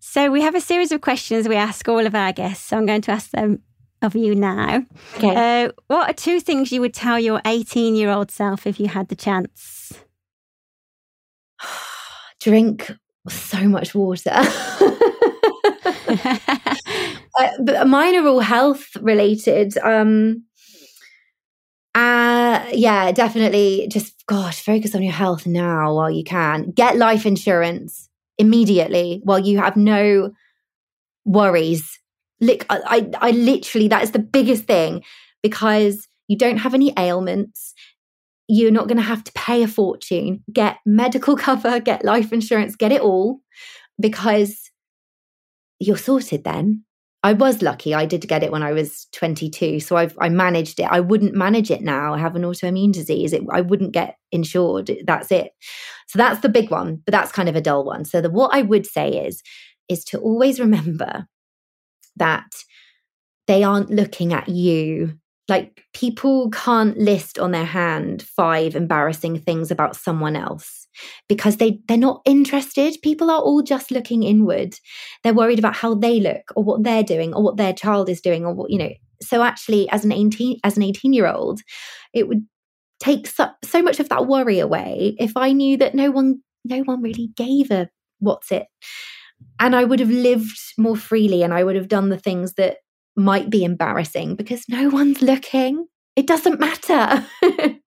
So 0.00 0.30
we 0.30 0.42
have 0.42 0.54
a 0.54 0.60
series 0.60 0.92
of 0.92 1.00
questions 1.00 1.48
we 1.48 1.56
ask 1.56 1.88
all 1.88 2.06
of 2.06 2.14
our 2.14 2.32
guests. 2.32 2.66
So 2.66 2.76
I'm 2.76 2.86
going 2.86 3.00
to 3.02 3.10
ask 3.10 3.30
them 3.30 3.62
of 4.00 4.14
you 4.14 4.34
now. 4.34 4.84
Okay. 5.16 5.64
Uh, 5.64 5.72
what 5.88 6.08
are 6.08 6.12
two 6.12 6.38
things 6.38 6.70
you 6.70 6.80
would 6.82 6.94
tell 6.94 7.18
your 7.18 7.40
18 7.44 7.96
year 7.96 8.10
old 8.10 8.30
self 8.30 8.66
if 8.66 8.78
you 8.78 8.86
had 8.86 9.08
the 9.08 9.16
chance? 9.16 9.92
Drink 12.40 12.92
so 13.28 13.66
much 13.66 13.94
water. 13.94 14.30
uh, 17.38 17.48
but 17.60 17.86
mine 17.86 18.16
are 18.16 18.26
all 18.26 18.40
health 18.40 18.96
related. 19.00 19.76
Um, 19.78 20.44
uh, 21.94 22.64
yeah, 22.72 23.12
definitely. 23.12 23.86
Just 23.90 24.26
gosh, 24.26 24.60
focus 24.60 24.94
on 24.94 25.02
your 25.02 25.12
health 25.12 25.46
now 25.46 25.94
while 25.94 26.10
you 26.10 26.24
can. 26.24 26.70
Get 26.72 26.96
life 26.96 27.24
insurance 27.26 28.08
immediately 28.38 29.20
while 29.24 29.38
you 29.38 29.58
have 29.58 29.76
no 29.76 30.32
worries. 31.24 32.00
Look, 32.40 32.66
I, 32.68 33.10
I, 33.20 33.28
I 33.28 33.30
literally 33.30 33.88
that 33.88 34.02
is 34.02 34.10
the 34.10 34.18
biggest 34.18 34.64
thing 34.64 35.04
because 35.42 36.08
you 36.26 36.36
don't 36.36 36.58
have 36.58 36.74
any 36.74 36.92
ailments. 36.98 37.74
You're 38.48 38.72
not 38.72 38.88
going 38.88 38.98
to 38.98 39.02
have 39.02 39.24
to 39.24 39.32
pay 39.32 39.62
a 39.62 39.68
fortune. 39.68 40.42
Get 40.52 40.78
medical 40.84 41.36
cover, 41.46 41.80
get 41.80 42.04
life 42.04 42.32
insurance, 42.32 42.76
get 42.76 42.92
it 42.92 43.00
all 43.00 43.40
because 44.00 44.70
you're 45.86 45.96
sorted 45.96 46.44
then. 46.44 46.84
I 47.22 47.32
was 47.32 47.62
lucky. 47.62 47.94
I 47.94 48.04
did 48.04 48.28
get 48.28 48.42
it 48.42 48.52
when 48.52 48.62
I 48.62 48.72
was 48.72 49.06
22. 49.12 49.80
So 49.80 49.96
I've, 49.96 50.14
I 50.20 50.28
managed 50.28 50.78
it. 50.78 50.84
I 50.90 51.00
wouldn't 51.00 51.34
manage 51.34 51.70
it 51.70 51.80
now. 51.80 52.12
I 52.12 52.18
have 52.18 52.36
an 52.36 52.42
autoimmune 52.42 52.92
disease. 52.92 53.32
It, 53.32 53.42
I 53.50 53.62
wouldn't 53.62 53.92
get 53.92 54.16
insured. 54.30 54.90
That's 55.06 55.32
it. 55.32 55.52
So 56.08 56.18
that's 56.18 56.40
the 56.40 56.50
big 56.50 56.70
one, 56.70 57.00
but 57.04 57.12
that's 57.12 57.32
kind 57.32 57.48
of 57.48 57.56
a 57.56 57.62
dull 57.62 57.84
one. 57.84 58.04
So 58.04 58.20
the, 58.20 58.28
what 58.28 58.54
I 58.54 58.60
would 58.60 58.86
say 58.86 59.08
is, 59.08 59.42
is 59.88 60.04
to 60.06 60.18
always 60.18 60.60
remember 60.60 61.26
that 62.16 62.50
they 63.46 63.62
aren't 63.62 63.90
looking 63.90 64.34
at 64.34 64.48
you 64.48 65.18
like 65.48 65.84
people 65.92 66.50
can't 66.50 66.96
list 66.96 67.38
on 67.38 67.50
their 67.50 67.64
hand 67.64 68.22
five 68.22 68.74
embarrassing 68.74 69.38
things 69.38 69.70
about 69.70 69.96
someone 69.96 70.36
else 70.36 70.86
because 71.28 71.58
they 71.58 71.80
they're 71.86 71.96
not 71.96 72.22
interested. 72.24 72.96
People 73.02 73.30
are 73.30 73.40
all 73.40 73.62
just 73.62 73.90
looking 73.90 74.22
inward. 74.22 74.74
They're 75.22 75.34
worried 75.34 75.58
about 75.58 75.76
how 75.76 75.94
they 75.94 76.20
look 76.20 76.50
or 76.56 76.64
what 76.64 76.82
they're 76.82 77.02
doing 77.02 77.34
or 77.34 77.42
what 77.42 77.56
their 77.56 77.72
child 77.72 78.08
is 78.08 78.20
doing 78.20 78.44
or 78.44 78.54
what 78.54 78.70
you 78.70 78.78
know. 78.78 78.92
So 79.22 79.42
actually 79.42 79.88
as 79.90 80.04
an 80.04 80.12
18 80.12 80.60
as 80.64 80.76
an 80.76 80.82
18 80.82 81.12
year 81.12 81.26
old 81.26 81.60
it 82.12 82.28
would 82.28 82.46
take 83.00 83.26
so, 83.26 83.48
so 83.62 83.82
much 83.82 84.00
of 84.00 84.08
that 84.08 84.26
worry 84.26 84.58
away 84.58 85.16
if 85.18 85.36
i 85.36 85.52
knew 85.52 85.76
that 85.76 85.94
no 85.94 86.10
one 86.10 86.40
no 86.64 86.80
one 86.80 87.02
really 87.02 87.30
gave 87.36 87.70
a 87.70 87.88
what's 88.20 88.50
it. 88.50 88.66
And 89.60 89.76
i 89.76 89.84
would 89.84 90.00
have 90.00 90.10
lived 90.10 90.58
more 90.78 90.96
freely 90.96 91.42
and 91.42 91.52
i 91.52 91.64
would 91.64 91.76
have 91.76 91.88
done 91.88 92.08
the 92.08 92.18
things 92.18 92.54
that 92.54 92.78
might 93.16 93.50
be 93.50 93.64
embarrassing 93.64 94.36
because 94.36 94.68
no 94.68 94.88
one's 94.88 95.22
looking. 95.22 95.86
It 96.16 96.26
doesn't 96.26 96.60
matter. 96.60 97.26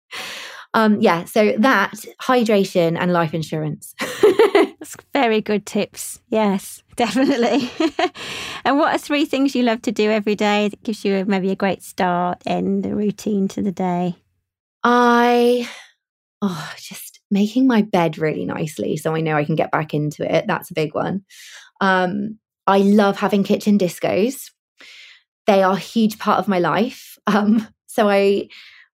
um, 0.74 1.00
yeah, 1.02 1.26
so 1.26 1.54
that 1.60 1.94
hydration 2.22 2.98
and 3.00 3.14
life 3.14 3.34
insurance. 3.34 3.94
That's 4.00 4.96
very 5.14 5.42
good 5.42 5.66
tips. 5.66 6.20
Yes, 6.30 6.84
definitely. 6.96 7.70
and 8.66 8.78
what 8.78 8.96
are 8.96 9.00
three 9.00 9.26
things 9.26 9.56
you 9.56 9.64
love 9.64 9.82
to 9.84 9.92
do 9.92 10.10
every 10.12 10.36
day 10.36 10.70
that 10.70 10.84
gives 10.84 11.04
you 11.04 11.26
maybe 11.26 11.52
a 11.52 11.56
great 11.56 11.84
start, 11.84 12.42
end, 12.46 12.86
a 12.86 12.96
routine 12.96 13.48
to 13.50 13.62
the 13.62 13.72
day? 13.72 14.16
I, 14.84 15.68
oh, 16.42 16.74
just 16.78 17.20
making 17.30 17.68
my 17.68 17.82
bed 17.82 18.18
really 18.18 18.46
nicely 18.46 18.96
so 18.96 19.14
I 19.14 19.22
know 19.22 19.36
I 19.36 19.44
can 19.44 19.56
get 19.56 19.72
back 19.72 19.94
into 19.94 20.24
it. 20.34 20.46
That's 20.48 20.72
a 20.72 20.76
big 20.76 20.94
one. 20.94 21.26
Um, 21.82 22.40
I 22.66 22.80
love 22.80 23.18
having 23.18 23.44
kitchen 23.44 23.78
discos 23.78 24.52
they 25.48 25.64
are 25.64 25.74
a 25.74 25.80
huge 25.80 26.20
part 26.20 26.40
of 26.40 26.48
my 26.48 26.60
life. 26.60 27.14
Um, 27.30 27.68
so 27.88 28.08
I 28.08 28.48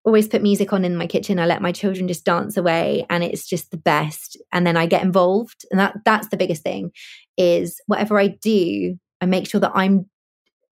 always 0.04 0.26
put 0.26 0.40
music 0.40 0.72
on 0.72 0.86
in 0.86 0.96
my 0.96 1.06
kitchen. 1.06 1.38
I 1.38 1.44
let 1.44 1.60
my 1.60 1.70
children 1.70 2.08
just 2.08 2.24
dance 2.24 2.56
away 2.56 3.04
and 3.10 3.22
it's 3.22 3.46
just 3.46 3.70
the 3.70 3.76
best. 3.76 4.38
And 4.52 4.66
then 4.66 4.74
I 4.74 4.86
get 4.86 5.02
involved. 5.02 5.66
And 5.70 5.78
that 5.78 5.98
that's 6.06 6.28
the 6.28 6.38
biggest 6.38 6.62
thing 6.62 6.92
is 7.36 7.78
whatever 7.88 8.18
I 8.18 8.28
do, 8.28 8.98
I 9.20 9.26
make 9.26 9.46
sure 9.46 9.60
that 9.60 9.72
I'm 9.74 10.06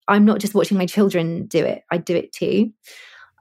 I'm 0.08 0.26
not 0.26 0.40
just 0.40 0.56
watching 0.56 0.80
my 0.80 0.88
children 0.88 1.46
do 1.46 1.64
it. 1.64 1.84
I 1.92 1.98
do 1.98 2.16
it 2.16 2.34
too. 2.34 2.72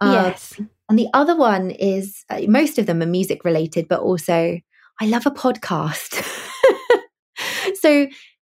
Um, 0.03 0.13
yes. 0.13 0.61
And 0.89 0.99
the 0.99 1.09
other 1.15 1.37
one 1.37 1.71
is 1.71 2.25
uh, 2.29 2.43
most 2.49 2.79
of 2.79 2.85
them 2.85 3.03
are 3.03 3.07
music 3.07 3.45
related, 3.45 3.89
but 3.89 4.01
also 4.01 4.59
I 5.01 5.07
love 5.07 5.27
a 5.27 5.31
podcast. 5.31 6.23
so 7.81 8.07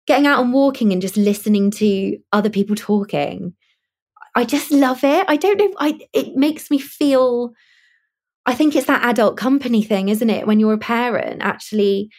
getting 0.08 0.28
out 0.28 0.41
and 0.41 0.52
walking 0.52 0.91
and 0.91 1.02
just 1.02 1.17
listening 1.17 1.72
to 1.72 2.17
other 2.34 2.50
people 2.50 2.76
talking, 2.76 3.54
I 4.36 4.46
just 4.46 4.72
love 4.72 5.04
it. 5.04 5.26
I 5.28 5.36
don't 5.36 5.58
know. 5.58 5.72
I 5.78 6.00
it 6.13 6.36
makes 6.36 6.72
me 6.72 6.80
feel. 6.80 7.52
I 8.46 8.56
think 8.56 8.76
it's 8.76 8.88
that 8.88 9.06
adult 9.06 9.38
company 9.38 9.84
thing, 9.84 10.10
isn't 10.10 10.30
it? 10.30 10.48
When 10.48 10.60
you're 10.60 10.74
a 10.74 10.78
parent, 10.80 11.41
actually, 11.41 12.10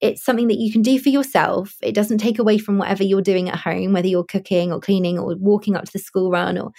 it's 0.00 0.24
something 0.24 0.48
that 0.48 0.58
you 0.58 0.72
can 0.72 0.82
do 0.82 0.98
for 0.98 1.08
yourself. 1.08 1.76
It 1.82 1.94
doesn't 1.94 2.18
take 2.18 2.38
away 2.38 2.58
from 2.58 2.76
whatever 2.76 3.04
you're 3.04 3.22
doing 3.22 3.48
at 3.48 3.58
home, 3.58 3.92
whether 3.92 4.08
you're 4.08 4.24
cooking 4.24 4.72
or 4.72 4.80
cleaning 4.80 5.18
or 5.18 5.36
walking 5.38 5.76
up 5.76 5.84
to 5.84 5.92
the 5.92 5.98
school 5.98 6.30
run, 6.30 6.58
or 6.58 6.72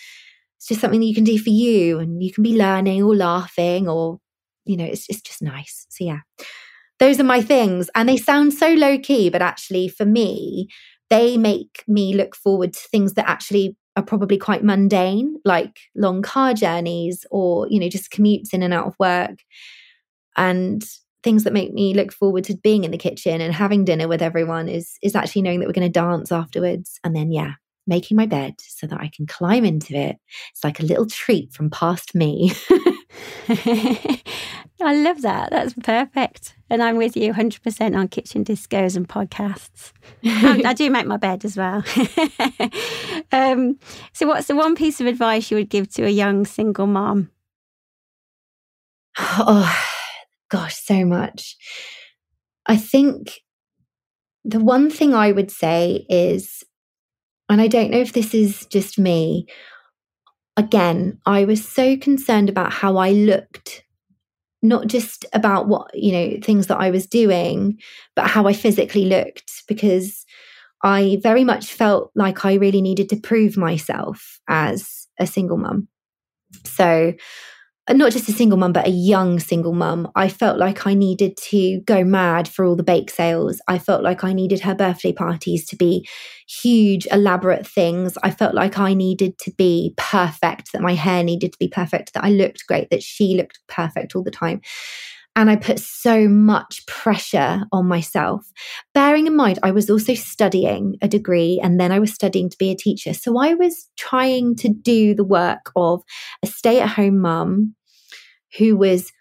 it's 0.57 0.67
just 0.67 0.81
something 0.81 0.99
that 0.99 1.05
you 1.05 1.15
can 1.15 1.23
do 1.23 1.39
for 1.39 1.49
you, 1.49 1.99
and 1.99 2.21
you 2.21 2.31
can 2.31 2.43
be 2.43 2.57
learning 2.57 3.01
or 3.03 3.15
laughing, 3.15 3.87
or 3.87 4.19
you 4.65 4.77
know, 4.77 4.85
it's 4.85 5.05
it's 5.09 5.21
just 5.21 5.41
nice. 5.41 5.87
So 5.89 6.03
yeah, 6.03 6.19
those 6.99 7.19
are 7.19 7.23
my 7.23 7.41
things. 7.41 7.89
And 7.95 8.07
they 8.07 8.17
sound 8.17 8.53
so 8.53 8.73
low 8.73 8.99
key, 8.99 9.29
but 9.29 9.41
actually, 9.41 9.87
for 9.87 10.05
me, 10.05 10.67
they 11.09 11.37
make 11.37 11.83
me 11.87 12.13
look 12.13 12.35
forward 12.35 12.73
to 12.73 12.87
things 12.91 13.13
that 13.13 13.29
actually 13.29 13.77
are 13.95 14.03
probably 14.03 14.37
quite 14.37 14.63
mundane, 14.63 15.39
like 15.45 15.79
long 15.95 16.21
car 16.21 16.53
journeys 16.53 17.25
or, 17.29 17.67
you 17.69 17.79
know, 17.79 17.89
just 17.89 18.11
commutes 18.11 18.53
in 18.53 18.63
and 18.63 18.73
out 18.73 18.87
of 18.87 18.95
work. 18.99 19.39
And 20.35 20.83
things 21.23 21.43
that 21.45 21.53
make 21.53 21.73
me 21.73 21.93
look 21.93 22.11
forward 22.11 22.43
to 22.43 22.57
being 22.57 22.83
in 22.83 22.91
the 22.91 22.97
kitchen 22.97 23.41
and 23.41 23.53
having 23.53 23.85
dinner 23.85 24.07
with 24.07 24.21
everyone 24.21 24.67
is 24.67 24.97
is 25.01 25.15
actually 25.15 25.41
knowing 25.41 25.59
that 25.59 25.67
we're 25.67 25.73
going 25.73 25.87
to 25.87 25.99
dance 25.99 26.31
afterwards 26.31 26.99
and 27.03 27.15
then 27.15 27.31
yeah 27.31 27.53
making 27.87 28.15
my 28.17 28.25
bed 28.25 28.53
so 28.59 28.85
that 28.85 28.99
i 28.99 29.09
can 29.15 29.25
climb 29.25 29.65
into 29.65 29.95
it 29.95 30.17
it's 30.51 30.63
like 30.63 30.79
a 30.79 30.85
little 30.85 31.05
treat 31.05 31.53
from 31.53 31.69
past 31.69 32.13
me 32.13 32.51
I 34.81 34.95
love 34.95 35.21
that. 35.21 35.51
That's 35.51 35.73
perfect. 35.73 36.55
And 36.69 36.81
I'm 36.81 36.97
with 36.97 37.15
you 37.15 37.33
100% 37.33 37.97
on 37.97 38.07
kitchen 38.07 38.43
discos 38.43 38.95
and 38.95 39.07
podcasts. 39.07 39.93
I, 40.23 40.73
do 40.73 40.89
make 40.89 41.05
my 41.05 41.17
bed 41.17 41.45
as 41.45 41.55
well. 41.55 41.83
um, 43.31 43.79
so, 44.13 44.27
what's 44.27 44.47
the 44.47 44.55
one 44.55 44.75
piece 44.75 44.99
of 44.99 45.07
advice 45.07 45.51
you 45.51 45.57
would 45.57 45.69
give 45.69 45.89
to 45.93 46.05
a 46.05 46.09
young 46.09 46.45
single 46.45 46.87
mom? 46.87 47.29
Oh, 49.19 49.85
gosh, 50.49 50.75
so 50.75 51.05
much. 51.05 51.55
I 52.65 52.77
think 52.77 53.41
the 54.45 54.59
one 54.59 54.89
thing 54.89 55.13
I 55.13 55.31
would 55.31 55.51
say 55.51 56.05
is, 56.09 56.63
and 57.49 57.61
I 57.61 57.67
don't 57.67 57.91
know 57.91 57.99
if 57.99 58.13
this 58.13 58.33
is 58.33 58.65
just 58.67 58.99
me, 58.99 59.47
again, 60.57 61.19
I 61.25 61.45
was 61.45 61.67
so 61.67 61.97
concerned 61.97 62.49
about 62.49 62.73
how 62.73 62.97
I 62.97 63.11
looked, 63.11 63.83
not 64.63 64.87
just 64.87 65.25
about 65.33 65.67
what, 65.67 65.93
you 65.93 66.11
know, 66.11 66.37
things 66.41 66.67
that 66.67 66.79
I 66.79 66.89
was 66.89 67.05
doing, 67.05 67.79
but 68.15 68.27
how 68.27 68.47
I 68.47 68.53
physically 68.53 69.05
looked, 69.05 69.63
because 69.67 70.25
I 70.83 71.19
very 71.21 71.43
much 71.43 71.71
felt 71.71 72.11
like 72.15 72.45
I 72.45 72.55
really 72.55 72.81
needed 72.81 73.09
to 73.09 73.17
prove 73.17 73.57
myself 73.57 74.39
as 74.47 75.07
a 75.19 75.27
single 75.27 75.57
mum. 75.57 75.87
So 76.65 77.13
Uh, 77.87 77.93
not 77.93 78.13
just 78.13 78.29
a 78.29 78.31
single 78.31 78.57
mum, 78.57 78.71
but 78.71 78.87
a 78.87 78.91
young 78.91 79.39
single 79.39 79.73
mum, 79.73 80.09
I 80.15 80.29
felt 80.29 80.57
like 80.57 80.87
I 80.87 80.93
needed 80.93 81.35
to 81.49 81.81
go 81.81 82.05
mad 82.05 82.47
for 82.47 82.63
all 82.63 82.77
the 82.77 82.83
bake 82.83 83.09
sales. 83.09 83.61
I 83.67 83.77
felt 83.77 84.03
like 84.03 84.23
I 84.23 84.31
needed 84.31 84.61
her 84.61 84.73
birthday 84.73 85.11
parties 85.11 85.65
to 85.67 85.75
be 85.75 86.07
huge, 86.47 87.05
elaborate 87.11 87.67
things. 87.67 88.17
I 88.23 88.31
felt 88.31 88.55
like 88.55 88.79
I 88.79 88.93
needed 88.93 89.37
to 89.39 89.51
be 89.57 89.93
perfect, 89.97 90.71
that 90.71 90.81
my 90.81 90.93
hair 90.93 91.23
needed 91.25 91.51
to 91.51 91.59
be 91.59 91.67
perfect, 91.67 92.13
that 92.13 92.23
I 92.23 92.29
looked 92.29 92.65
great, 92.67 92.89
that 92.89 93.03
she 93.03 93.35
looked 93.35 93.59
perfect 93.67 94.15
all 94.15 94.23
the 94.23 94.31
time. 94.31 94.61
And 95.35 95.49
I 95.49 95.55
put 95.55 95.79
so 95.79 96.27
much 96.27 96.85
pressure 96.85 97.63
on 97.71 97.87
myself. 97.87 98.45
Bearing 98.93 99.25
in 99.25 99.35
mind, 99.35 99.57
I 99.63 99.71
was 99.71 99.89
also 99.89 100.13
studying 100.13 100.95
a 101.01 101.07
degree 101.07 101.59
and 101.63 101.79
then 101.79 101.91
I 101.91 101.99
was 101.99 102.13
studying 102.13 102.49
to 102.49 102.57
be 102.57 102.69
a 102.69 102.75
teacher. 102.75 103.13
So 103.13 103.39
I 103.39 103.55
was 103.55 103.89
trying 103.97 104.55
to 104.57 104.69
do 104.69 105.15
the 105.15 105.23
work 105.23 105.71
of 105.75 106.03
a 106.43 106.47
stay 106.47 106.79
at 106.79 106.89
home 106.89 107.19
mum 107.19 107.75
who 108.57 108.77
was 108.77 109.11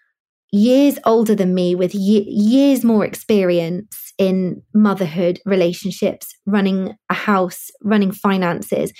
years 0.51 0.99
older 1.03 1.33
than 1.33 1.55
me 1.55 1.73
with 1.73 1.95
ye- 1.95 2.29
years 2.29 2.83
more 2.83 3.03
experience 3.03 4.13
in 4.19 4.61
motherhood, 4.75 5.39
relationships, 5.45 6.35
running 6.45 6.93
a 7.09 7.13
house, 7.15 7.71
running 7.81 8.11
finances, 8.11 8.93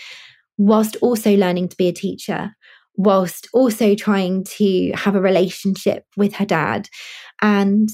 whilst 0.58 0.96
also 0.98 1.36
learning 1.36 1.70
to 1.70 1.78
be 1.78 1.88
a 1.88 1.94
teacher 1.94 2.56
whilst 2.96 3.48
also 3.54 3.96
trying 3.96 4.44
to 4.44 4.92
have 4.94 5.16
a 5.16 5.22
relationship 5.22 6.06
with 6.16 6.34
her 6.36 6.46
dad. 6.46 6.88
And 7.42 7.90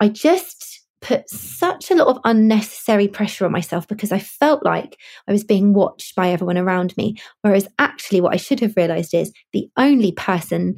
I 0.00 0.08
just 0.08 0.68
put 1.00 1.28
such 1.30 1.90
a 1.90 1.94
lot 1.94 2.08
of 2.08 2.18
unnecessary 2.24 3.08
pressure 3.08 3.46
on 3.46 3.52
myself 3.52 3.86
because 3.86 4.12
I 4.12 4.18
felt 4.18 4.64
like 4.64 4.96
I 5.28 5.32
was 5.32 5.44
being 5.44 5.72
watched 5.72 6.14
by 6.16 6.30
everyone 6.30 6.58
around 6.58 6.96
me. 6.96 7.16
Whereas 7.42 7.68
actually, 7.78 8.20
what 8.20 8.34
I 8.34 8.36
should 8.36 8.60
have 8.60 8.76
realized 8.76 9.14
is 9.14 9.32
the 9.52 9.68
only 9.76 10.12
person 10.12 10.76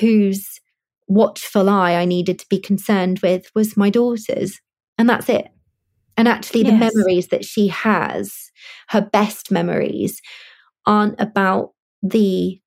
whose 0.00 0.60
watchful 1.06 1.68
eye 1.68 1.94
I 1.94 2.04
needed 2.04 2.38
to 2.38 2.46
be 2.48 2.58
concerned 2.58 3.20
with 3.20 3.50
was 3.54 3.76
my 3.76 3.90
daughter's. 3.90 4.60
And 4.96 5.08
that's 5.08 5.28
it. 5.28 5.48
And 6.16 6.26
actually, 6.26 6.64
the 6.64 6.72
yes. 6.72 6.92
memories 6.92 7.28
that 7.28 7.44
she 7.44 7.68
has, 7.68 8.50
her 8.88 9.00
best 9.00 9.50
memories, 9.50 10.20
aren't 10.84 11.20
about 11.20 11.70
the 12.02 12.60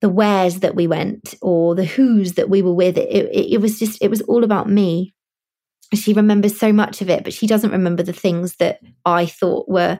the 0.00 0.08
wheres 0.08 0.60
that 0.60 0.76
we 0.76 0.86
went 0.86 1.34
or 1.42 1.74
the 1.74 1.84
who's 1.84 2.34
that 2.34 2.48
we 2.48 2.62
were 2.62 2.72
with. 2.72 2.96
It, 2.96 3.08
it, 3.08 3.54
it 3.54 3.60
was 3.60 3.78
just, 3.78 4.00
it 4.00 4.08
was 4.08 4.22
all 4.22 4.44
about 4.44 4.68
me. 4.68 5.14
She 5.92 6.12
remembers 6.12 6.58
so 6.58 6.72
much 6.72 7.00
of 7.00 7.10
it, 7.10 7.24
but 7.24 7.32
she 7.32 7.46
doesn't 7.46 7.72
remember 7.72 8.02
the 8.02 8.12
things 8.12 8.56
that 8.56 8.78
I 9.04 9.26
thought 9.26 9.68
were 9.68 9.98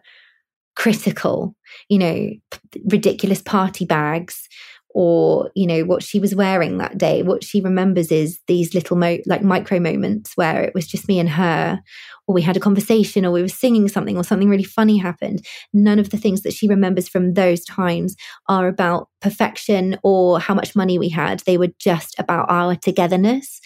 critical, 0.77 1.57
you 1.88 1.98
know, 1.98 2.31
p- 2.51 2.83
ridiculous 2.87 3.42
party 3.42 3.85
bags 3.85 4.48
or 4.90 5.51
you 5.55 5.66
know 5.66 5.85
what 5.85 6.03
she 6.03 6.18
was 6.18 6.35
wearing 6.35 6.79
that 6.79 6.98
day. 6.98 7.22
What 7.22 7.44
she 7.44 7.61
remembers 7.61 8.11
is 8.11 8.40
these 8.46 8.74
little 8.74 8.96
mo- 8.96 9.18
like 9.27 9.42
micro 9.42 9.79
moments 9.79 10.37
where 10.37 10.62
it 10.62 10.74
was 10.74 10.87
just 10.87 11.09
me 11.09 11.18
and 11.18 11.29
her 11.29 11.81
or 12.27 12.35
we 12.35 12.42
had 12.42 12.57
a 12.57 12.61
conversation 12.61 13.24
or 13.24 13.31
we 13.31 13.42
were 13.42 13.48
singing 13.48 13.88
something 13.88 14.16
or 14.16 14.24
something 14.24 14.48
really 14.48 14.64
funny 14.64 14.98
happened. 14.98 15.44
None 15.72 15.98
of 15.98 16.11
the 16.11 16.16
things 16.16 16.42
that 16.42 16.53
she 16.53 16.68
remembers 16.68 17.09
from 17.09 17.35
those 17.35 17.64
times 17.64 18.16
are 18.48 18.66
about 18.66 19.09
perfection 19.20 19.98
or 20.03 20.40
how 20.40 20.55
much 20.55 20.74
money 20.74 20.98
we 20.98 21.09
had. 21.09 21.40
They 21.40 21.59
were 21.59 21.72
just 21.79 22.18
about 22.18 22.51
our 22.51 22.74
togetherness. 22.77 23.61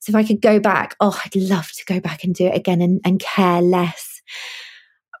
So 0.00 0.10
if 0.10 0.16
i 0.16 0.22
could 0.22 0.40
go 0.40 0.60
back 0.60 0.94
oh 1.00 1.20
i'd 1.24 1.34
love 1.34 1.70
to 1.72 1.84
go 1.84 1.98
back 1.98 2.22
and 2.22 2.32
do 2.32 2.46
it 2.46 2.56
again 2.56 2.80
and, 2.80 3.00
and 3.04 3.18
care 3.18 3.60
less. 3.60 4.22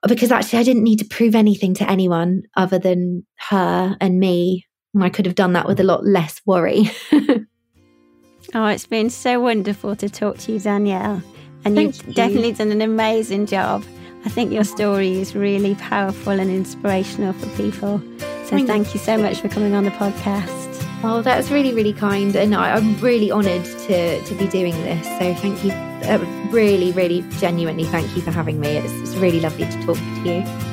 Because 0.06 0.30
actually 0.30 0.60
I 0.60 0.62
didn't 0.62 0.84
need 0.84 1.00
to 1.00 1.04
prove 1.04 1.34
anything 1.34 1.74
to 1.74 1.90
anyone 1.90 2.42
other 2.56 2.78
than 2.78 3.26
her 3.50 3.96
and 4.00 4.20
me 4.20 4.67
I 4.98 5.08
could 5.10 5.26
have 5.26 5.34
done 5.34 5.52
that 5.52 5.66
with 5.66 5.80
a 5.80 5.84
lot 5.84 6.04
less 6.04 6.40
worry. 6.46 6.90
oh, 7.12 8.66
it's 8.66 8.86
been 8.86 9.10
so 9.10 9.40
wonderful 9.40 9.96
to 9.96 10.08
talk 10.08 10.38
to 10.38 10.52
you, 10.52 10.60
Danielle. 10.60 11.22
And 11.64 11.74
Thank 11.74 11.98
you've 11.98 12.08
you. 12.08 12.14
definitely 12.14 12.52
done 12.52 12.72
an 12.72 12.82
amazing 12.82 13.46
job. 13.46 13.84
I 14.24 14.28
think 14.28 14.52
your 14.52 14.64
story 14.64 15.20
is 15.20 15.34
really 15.34 15.74
powerful 15.76 16.32
and 16.32 16.50
inspirational 16.50 17.32
for 17.32 17.46
people. 17.56 18.00
So 18.18 18.56
thank, 18.56 18.66
thank 18.66 18.94
you 18.94 19.00
so 19.00 19.18
much 19.18 19.40
for 19.40 19.48
coming 19.48 19.74
on 19.74 19.84
the 19.84 19.90
podcast. 19.90 20.68
Oh, 21.04 21.22
that's 21.22 21.50
really, 21.50 21.72
really 21.72 21.92
kind. 21.92 22.34
And 22.34 22.54
I, 22.54 22.76
am 22.76 22.98
really 23.00 23.30
honoured 23.30 23.64
to, 23.64 24.22
to 24.22 24.34
be 24.34 24.48
doing 24.48 24.74
this. 24.82 25.04
So 25.04 25.34
thank 25.34 25.64
you. 25.64 25.70
Uh, 25.70 26.18
really, 26.50 26.92
really 26.92 27.22
genuinely 27.38 27.84
thank 27.84 28.16
you 28.16 28.22
for 28.22 28.30
having 28.30 28.58
me. 28.60 28.76
It's, 28.76 28.92
it's 28.92 29.14
really 29.16 29.40
lovely 29.40 29.66
to 29.66 29.82
talk 29.84 29.96
to 29.96 30.22
you. 30.24 30.67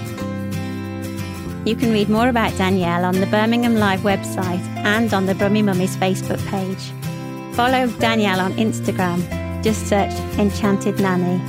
You 1.66 1.76
can 1.76 1.92
read 1.92 2.10
more 2.10 2.30
about 2.30 2.56
Danielle 2.58 3.06
on 3.06 3.16
the 3.16 3.26
Birmingham 3.26 3.78
Live 3.78 4.02
website 4.02 4.64
and 4.86 5.12
on 5.16 5.26
the 5.26 5.34
Brummie 5.34 5.64
Mummies 5.64 5.98
Facebook 5.98 6.38
page. 6.46 6.94
Follow 7.56 7.88
Danielle 7.98 8.40
on 8.40 8.54
Instagram. 8.54 9.20
Just 9.64 9.88
search 9.88 10.14
Enchanted 10.38 11.00
Nanny. 11.00 11.40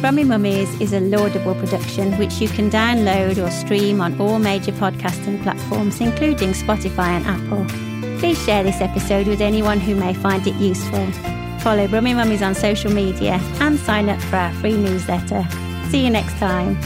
Brummie 0.00 0.24
Mummies 0.24 0.80
is 0.80 0.92
a 0.92 1.00
laudable 1.00 1.56
production 1.56 2.16
which 2.18 2.40
you 2.40 2.46
can 2.48 2.70
download 2.70 3.44
or 3.44 3.50
stream 3.50 4.00
on 4.00 4.20
all 4.20 4.38
major 4.38 4.70
podcasting 4.70 5.42
platforms, 5.42 6.00
including 6.00 6.50
Spotify 6.50 7.08
and 7.18 7.26
Apple. 7.26 7.66
Please 8.20 8.40
share 8.44 8.62
this 8.62 8.80
episode 8.80 9.26
with 9.26 9.40
anyone 9.40 9.80
who 9.80 9.96
may 9.96 10.14
find 10.14 10.46
it 10.46 10.54
useful. 10.54 11.04
Follow 11.62 11.88
Brummie 11.88 12.14
Mummies 12.14 12.42
on 12.42 12.54
social 12.54 12.92
media 12.92 13.40
and 13.58 13.76
sign 13.76 14.08
up 14.08 14.20
for 14.20 14.36
our 14.36 14.52
free 14.54 14.76
newsletter. 14.76 15.44
See 15.90 16.04
you 16.04 16.10
next 16.10 16.34
time. 16.34 16.76